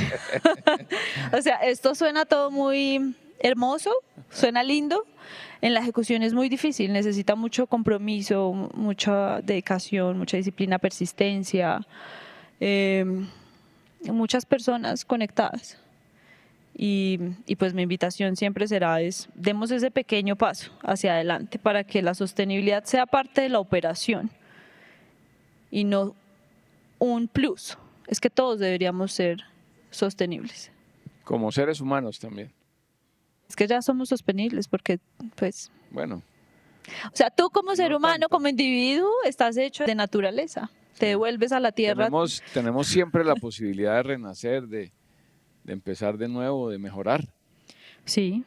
o 1.37 1.41
sea, 1.41 1.55
esto 1.57 1.95
suena 1.95 2.25
todo 2.25 2.51
muy 2.51 3.15
hermoso, 3.39 3.91
suena 4.29 4.63
lindo. 4.63 5.05
En 5.61 5.73
la 5.73 5.79
ejecución 5.79 6.23
es 6.23 6.33
muy 6.33 6.49
difícil, 6.49 6.93
necesita 6.93 7.35
mucho 7.35 7.67
compromiso, 7.67 8.51
mucha 8.75 9.41
dedicación, 9.41 10.17
mucha 10.17 10.37
disciplina, 10.37 10.77
persistencia, 10.79 11.85
em, 12.59 13.27
muchas 14.03 14.45
personas 14.45 15.05
conectadas. 15.05 15.79
Y, 16.77 17.17
pues 17.57 17.73
mi 17.73 17.83
invitación 17.83 18.35
siempre 18.35 18.67
será 18.67 18.99
es, 18.99 19.29
demos 19.33 19.71
ese 19.71 19.91
pequeño 19.91 20.35
paso 20.35 20.71
hacia 20.83 21.13
adelante 21.13 21.57
para 21.57 21.85
que 21.85 22.01
la 22.01 22.13
sostenibilidad 22.13 22.83
sea 22.83 23.05
parte 23.05 23.41
de 23.41 23.49
la 23.49 23.59
operación 23.59 24.29
y 25.71 25.85
no 25.85 26.15
un 26.99 27.29
plus. 27.29 27.77
Es 28.07 28.19
que 28.19 28.29
todos 28.29 28.59
deberíamos 28.59 29.13
ser 29.13 29.43
sostenibles. 29.89 30.69
Como 31.23 31.49
seres 31.51 31.79
humanos 31.79 32.19
también. 32.19 32.51
Es 33.55 33.57
que 33.57 33.67
ya 33.67 33.81
somos 33.81 34.09
sostenibles 34.09 34.67
porque, 34.67 34.99
pues... 35.35 35.71
Bueno. 35.89 36.21
O 37.05 37.15
sea, 37.15 37.29
tú 37.29 37.49
como 37.49 37.73
ser 37.73 37.95
humano, 37.95 38.27
como 38.27 38.49
individuo, 38.49 39.09
estás 39.23 39.55
hecho 39.55 39.85
de 39.85 39.95
naturaleza. 39.95 40.69
Te 40.99 41.05
devuelves 41.05 41.53
a 41.53 41.61
la 41.61 41.71
tierra. 41.71 42.03
Tenemos, 42.03 42.43
tenemos 42.53 42.85
siempre 42.85 43.23
la 43.23 43.35
posibilidad 43.35 43.95
de 43.95 44.03
renacer, 44.03 44.67
de, 44.67 44.91
de 45.63 45.71
empezar 45.71 46.17
de 46.17 46.27
nuevo, 46.27 46.69
de 46.69 46.77
mejorar. 46.79 47.29
Sí. 48.03 48.43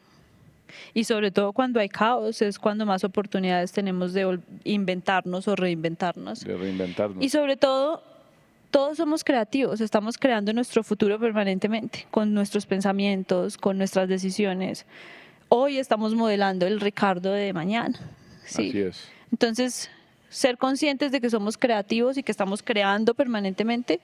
Y 0.93 1.05
sobre 1.05 1.31
todo 1.31 1.53
cuando 1.53 1.79
hay 1.79 1.89
caos 1.89 2.43
es 2.43 2.59
cuando 2.59 2.85
más 2.85 3.03
oportunidades 3.03 3.71
tenemos 3.71 4.13
de 4.13 4.39
inventarnos 4.63 5.47
o 5.47 5.55
reinventarnos. 5.55 6.41
De 6.41 6.55
reinventarnos. 6.55 7.23
Y 7.23 7.29
sobre 7.29 7.57
todo, 7.57 8.03
todos 8.71 8.97
somos 8.97 9.23
creativos, 9.23 9.81
estamos 9.81 10.17
creando 10.17 10.53
nuestro 10.53 10.83
futuro 10.83 11.19
permanentemente, 11.19 12.07
con 12.11 12.33
nuestros 12.33 12.65
pensamientos, 12.65 13.57
con 13.57 13.77
nuestras 13.77 14.07
decisiones. 14.07 14.85
Hoy 15.49 15.77
estamos 15.77 16.15
modelando 16.15 16.67
el 16.67 16.79
Ricardo 16.79 17.31
de 17.31 17.53
mañana. 17.53 17.99
Sí. 18.45 18.69
Así 18.69 18.79
es. 18.79 19.09
Entonces, 19.31 19.89
ser 20.29 20.57
conscientes 20.57 21.11
de 21.11 21.21
que 21.21 21.29
somos 21.29 21.57
creativos 21.57 22.17
y 22.17 22.23
que 22.23 22.31
estamos 22.31 22.61
creando 22.63 23.13
permanentemente 23.13 23.99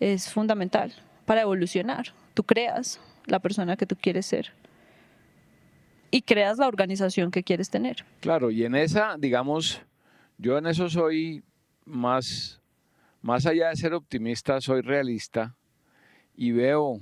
es 0.00 0.30
fundamental 0.30 0.92
para 1.24 1.42
evolucionar 1.42 2.12
tú 2.34 2.44
creas 2.44 3.00
la 3.26 3.38
persona 3.38 3.76
que 3.76 3.86
tú 3.86 3.96
quieres 3.96 4.26
ser 4.26 4.52
y 6.10 6.22
creas 6.22 6.58
la 6.58 6.68
organización 6.68 7.30
que 7.30 7.42
quieres 7.42 7.70
tener. 7.70 8.04
Claro, 8.20 8.50
y 8.50 8.64
en 8.64 8.74
esa, 8.74 9.16
digamos, 9.18 9.80
yo 10.36 10.58
en 10.58 10.66
eso 10.66 10.90
soy 10.90 11.42
más, 11.86 12.60
más 13.22 13.46
allá 13.46 13.68
de 13.68 13.76
ser 13.76 13.94
optimista, 13.94 14.60
soy 14.60 14.82
realista 14.82 15.56
y 16.34 16.50
veo, 16.50 17.00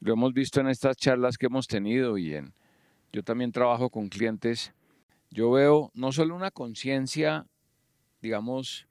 lo 0.00 0.12
hemos 0.12 0.34
visto 0.34 0.60
en 0.60 0.68
estas 0.68 0.96
charlas 0.96 1.38
que 1.38 1.46
hemos 1.46 1.66
tenido 1.68 2.18
y 2.18 2.34
en, 2.34 2.52
yo 3.12 3.22
también 3.22 3.52
trabajo 3.52 3.90
con 3.90 4.08
clientes, 4.08 4.72
yo 5.30 5.52
veo 5.52 5.92
no 5.94 6.10
solo 6.10 6.34
una 6.34 6.50
conciencia, 6.50 7.46
digamos, 8.20 8.88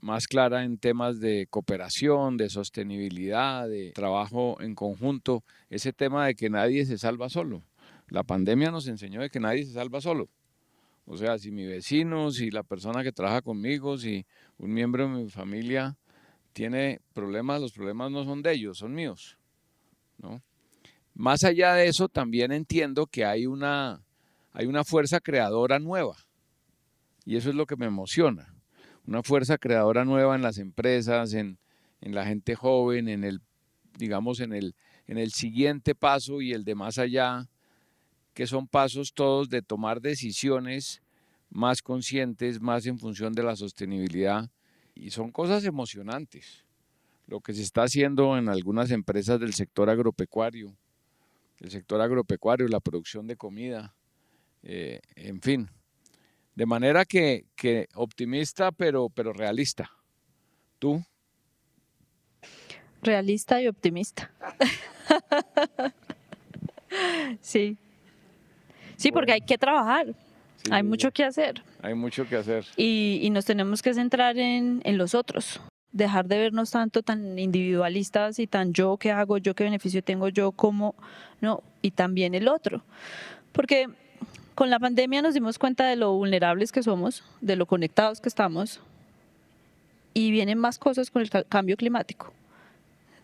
más 0.00 0.26
clara 0.26 0.64
en 0.64 0.78
temas 0.78 1.20
de 1.20 1.46
cooperación, 1.50 2.38
de 2.38 2.48
sostenibilidad, 2.48 3.68
de 3.68 3.92
trabajo 3.92 4.56
en 4.60 4.74
conjunto, 4.74 5.44
ese 5.68 5.92
tema 5.92 6.26
de 6.26 6.34
que 6.34 6.48
nadie 6.48 6.86
se 6.86 6.96
salva 6.96 7.28
solo. 7.28 7.62
La 8.08 8.24
pandemia 8.24 8.70
nos 8.70 8.88
enseñó 8.88 9.20
de 9.20 9.28
que 9.28 9.40
nadie 9.40 9.66
se 9.66 9.74
salva 9.74 10.00
solo. 10.00 10.30
O 11.04 11.16
sea, 11.16 11.38
si 11.38 11.50
mi 11.50 11.66
vecino, 11.66 12.30
si 12.30 12.50
la 12.50 12.62
persona 12.62 13.02
que 13.02 13.12
trabaja 13.12 13.42
conmigo, 13.42 13.98
si 13.98 14.24
un 14.58 14.72
miembro 14.72 15.08
de 15.08 15.24
mi 15.24 15.30
familia 15.30 15.96
tiene 16.52 17.00
problemas, 17.12 17.60
los 17.60 17.72
problemas 17.72 18.10
no 18.10 18.24
son 18.24 18.42
de 18.42 18.52
ellos, 18.52 18.78
son 18.78 18.94
míos. 18.94 19.36
¿no? 20.18 20.42
Más 21.14 21.44
allá 21.44 21.74
de 21.74 21.88
eso, 21.88 22.08
también 22.08 22.52
entiendo 22.52 23.06
que 23.06 23.24
hay 23.24 23.46
una, 23.46 24.02
hay 24.52 24.66
una 24.66 24.84
fuerza 24.84 25.20
creadora 25.20 25.78
nueva. 25.78 26.16
Y 27.24 27.36
eso 27.36 27.50
es 27.50 27.54
lo 27.56 27.66
que 27.66 27.76
me 27.76 27.86
emociona 27.86 28.54
una 29.10 29.24
fuerza 29.24 29.58
creadora 29.58 30.04
nueva 30.04 30.36
en 30.36 30.42
las 30.42 30.58
empresas, 30.58 31.34
en, 31.34 31.58
la 32.00 32.24
gente 32.24 32.54
joven, 32.54 33.08
en 33.08 33.24
el, 33.24 33.40
digamos, 33.98 34.38
en 34.38 34.52
el, 34.52 34.74
en 35.08 35.18
el 35.18 35.32
siguiente 35.32 35.96
paso 35.96 36.40
y 36.40 36.52
el 36.52 36.64
de 36.64 36.76
más 36.76 36.96
allá, 36.96 37.48
que 38.34 38.46
son 38.46 38.66
pasos 38.66 39.12
todos 39.12 39.48
de 39.48 39.62
tomar 39.62 40.00
decisiones 40.00 41.02
más 41.50 41.82
conscientes, 41.82 42.60
más 42.60 42.86
en 42.86 42.98
función 42.98 43.32
de 43.32 43.42
la 43.42 43.56
sostenibilidad. 43.56 44.50
Y 44.94 45.10
son 45.10 45.32
cosas 45.32 45.64
emocionantes. 45.64 46.64
Lo 47.26 47.40
que 47.40 47.54
se 47.54 47.62
está 47.62 47.82
haciendo 47.82 48.36
en 48.36 48.48
algunas 48.48 48.90
empresas 48.90 49.40
del 49.40 49.54
sector 49.54 49.88
agropecuario, 49.88 50.76
el 51.58 51.70
sector 51.70 52.00
agropecuario, 52.00 52.66
la 52.68 52.80
producción 52.80 53.26
de 53.26 53.36
comida, 53.36 53.94
eh, 54.62 55.00
en 55.14 55.40
fin, 55.40 55.70
de 56.54 56.66
manera 56.66 57.04
que, 57.04 57.46
optimista, 57.94 58.72
pero, 58.72 59.08
pero 59.08 59.32
realista. 59.32 59.90
¿Tú? 60.78 61.02
Realista 63.02 63.62
y 63.62 63.68
optimista. 63.68 64.30
sí. 67.40 67.78
Sí, 69.00 69.12
porque 69.12 69.32
hay 69.32 69.40
que 69.40 69.56
trabajar. 69.56 70.08
hay 70.70 70.82
mucho 70.82 71.10
que 71.10 71.24
hacer. 71.24 71.62
Hay 71.80 71.94
mucho 71.94 72.28
que 72.28 72.36
hacer. 72.36 72.66
Y, 72.76 73.26
nos 73.32 73.46
tenemos 73.46 73.80
que 73.80 73.94
centrar 73.94 74.36
en, 74.36 74.82
en, 74.84 74.98
los 74.98 75.14
otros. 75.14 75.58
Dejar 75.90 76.28
de 76.28 76.38
vernos 76.38 76.70
tanto 76.70 77.02
tan 77.02 77.38
individualistas 77.38 78.38
y 78.38 78.46
tan 78.46 78.74
yo 78.74 78.98
qué 78.98 79.10
hago, 79.10 79.38
yo 79.38 79.54
qué 79.54 79.64
beneficio 79.64 80.04
tengo 80.04 80.28
yo 80.28 80.52
como, 80.52 80.94
no, 81.40 81.62
y 81.80 81.92
también 81.92 82.34
el 82.34 82.46
otro. 82.46 82.82
Porque 83.52 83.86
con 84.54 84.68
la 84.68 84.78
pandemia 84.78 85.22
nos 85.22 85.32
dimos 85.32 85.58
cuenta 85.58 85.86
de 85.86 85.96
lo 85.96 86.12
vulnerables 86.12 86.70
que 86.70 86.82
somos, 86.82 87.24
de 87.40 87.56
lo 87.56 87.64
conectados 87.64 88.20
que 88.20 88.28
estamos, 88.28 88.80
y 90.12 90.30
vienen 90.30 90.58
más 90.58 90.78
cosas 90.78 91.10
con 91.10 91.22
el 91.22 91.30
cambio 91.48 91.78
climático. 91.78 92.34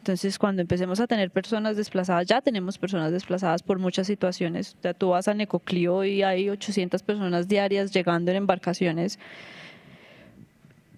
Entonces, 0.06 0.38
cuando 0.38 0.62
empecemos 0.62 1.00
a 1.00 1.08
tener 1.08 1.32
personas 1.32 1.76
desplazadas, 1.76 2.28
ya 2.28 2.40
tenemos 2.40 2.78
personas 2.78 3.10
desplazadas 3.10 3.64
por 3.64 3.80
muchas 3.80 4.06
situaciones. 4.06 4.76
Ya 4.80 4.94
tú 4.94 5.08
vas 5.08 5.26
a 5.26 5.34
Necoclío 5.34 6.04
y 6.04 6.22
hay 6.22 6.48
800 6.48 7.02
personas 7.02 7.48
diarias 7.48 7.90
llegando 7.90 8.30
en 8.30 8.36
embarcaciones. 8.36 9.18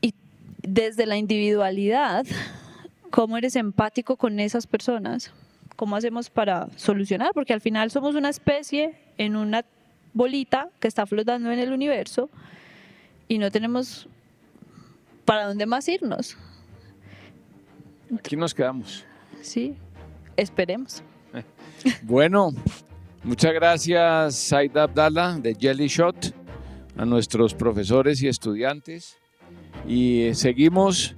Y 0.02 0.12
desde 0.60 1.06
la 1.06 1.16
individualidad, 1.16 2.26
¿cómo 3.10 3.38
eres 3.38 3.56
empático 3.56 4.16
con 4.16 4.40
esas 4.40 4.66
personas? 4.66 5.32
¿Cómo 5.74 5.96
hacemos 5.96 6.28
para 6.28 6.68
solucionar? 6.76 7.30
Porque 7.32 7.54
al 7.54 7.62
final 7.62 7.90
somos 7.90 8.14
una 8.14 8.28
especie 8.28 8.94
en 9.16 9.36
una 9.36 9.64
bolita 10.12 10.68
que 10.80 10.88
está 10.88 11.06
flotando 11.06 11.50
en 11.50 11.58
el 11.58 11.72
universo 11.72 12.28
y 13.26 13.38
no 13.38 13.50
tenemos 13.50 14.06
para 15.24 15.46
dónde 15.46 15.64
más 15.64 15.88
irnos. 15.88 16.36
Aquí 18.16 18.36
nos 18.36 18.54
quedamos. 18.54 19.04
Sí, 19.40 19.76
esperemos. 20.36 21.02
Bueno, 22.02 22.50
muchas 23.22 23.52
gracias 23.52 24.34
Saida 24.34 24.82
Abdallah 24.82 25.38
de 25.38 25.54
Jelly 25.54 25.86
Shot, 25.86 26.34
a 26.96 27.04
nuestros 27.04 27.54
profesores 27.54 28.20
y 28.22 28.26
estudiantes. 28.26 29.16
Y 29.86 30.30
seguimos 30.32 31.14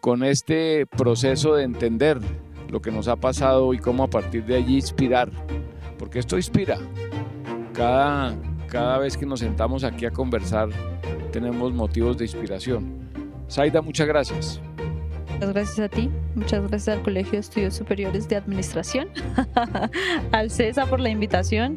con 0.00 0.22
este 0.24 0.84
proceso 0.84 1.54
de 1.54 1.64
entender 1.64 2.20
lo 2.68 2.82
que 2.82 2.90
nos 2.90 3.08
ha 3.08 3.16
pasado 3.16 3.72
y 3.72 3.78
cómo 3.78 4.02
a 4.02 4.10
partir 4.10 4.44
de 4.44 4.56
allí 4.56 4.74
inspirar, 4.76 5.30
porque 5.98 6.18
esto 6.18 6.36
inspira. 6.36 6.76
Cada, 7.72 8.36
cada 8.68 8.98
vez 8.98 9.16
que 9.16 9.24
nos 9.24 9.40
sentamos 9.40 9.84
aquí 9.84 10.04
a 10.04 10.10
conversar 10.10 10.68
tenemos 11.32 11.72
motivos 11.72 12.18
de 12.18 12.24
inspiración. 12.26 13.08
Saida, 13.48 13.80
muchas 13.80 14.06
gracias. 14.06 14.60
Muchas 15.34 15.52
gracias 15.52 15.78
a 15.80 15.88
ti, 15.88 16.10
muchas 16.34 16.60
gracias 16.68 16.96
al 16.96 17.02
Colegio 17.02 17.32
de 17.32 17.38
Estudios 17.38 17.74
Superiores 17.74 18.28
de 18.28 18.36
Administración, 18.36 19.08
al 20.32 20.50
CESA 20.50 20.86
por 20.86 21.00
la 21.00 21.10
invitación, 21.10 21.76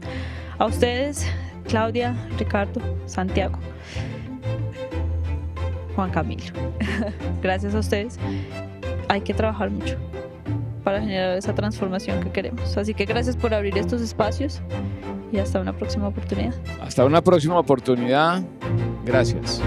a 0.60 0.66
ustedes, 0.66 1.26
Claudia, 1.68 2.16
Ricardo, 2.38 2.82
Santiago, 3.06 3.58
Juan 5.96 6.12
Camilo. 6.12 6.54
Gracias 7.42 7.74
a 7.74 7.80
ustedes. 7.80 8.20
Hay 9.10 9.22
que 9.22 9.34
trabajar 9.34 9.72
mucho 9.72 9.98
para 10.84 11.02
generar 11.02 11.38
esa 11.38 11.54
transformación 11.54 12.22
que 12.22 12.30
queremos. 12.30 12.78
Así 12.78 12.94
que 12.94 13.06
gracias 13.06 13.36
por 13.36 13.54
abrir 13.54 13.78
estos 13.78 14.02
espacios 14.02 14.62
y 15.32 15.38
hasta 15.38 15.60
una 15.60 15.74
próxima 15.74 16.08
oportunidad. 16.08 16.54
Hasta 16.82 17.04
una 17.04 17.22
próxima 17.22 17.60
oportunidad. 17.60 18.42
Gracias. 19.04 19.62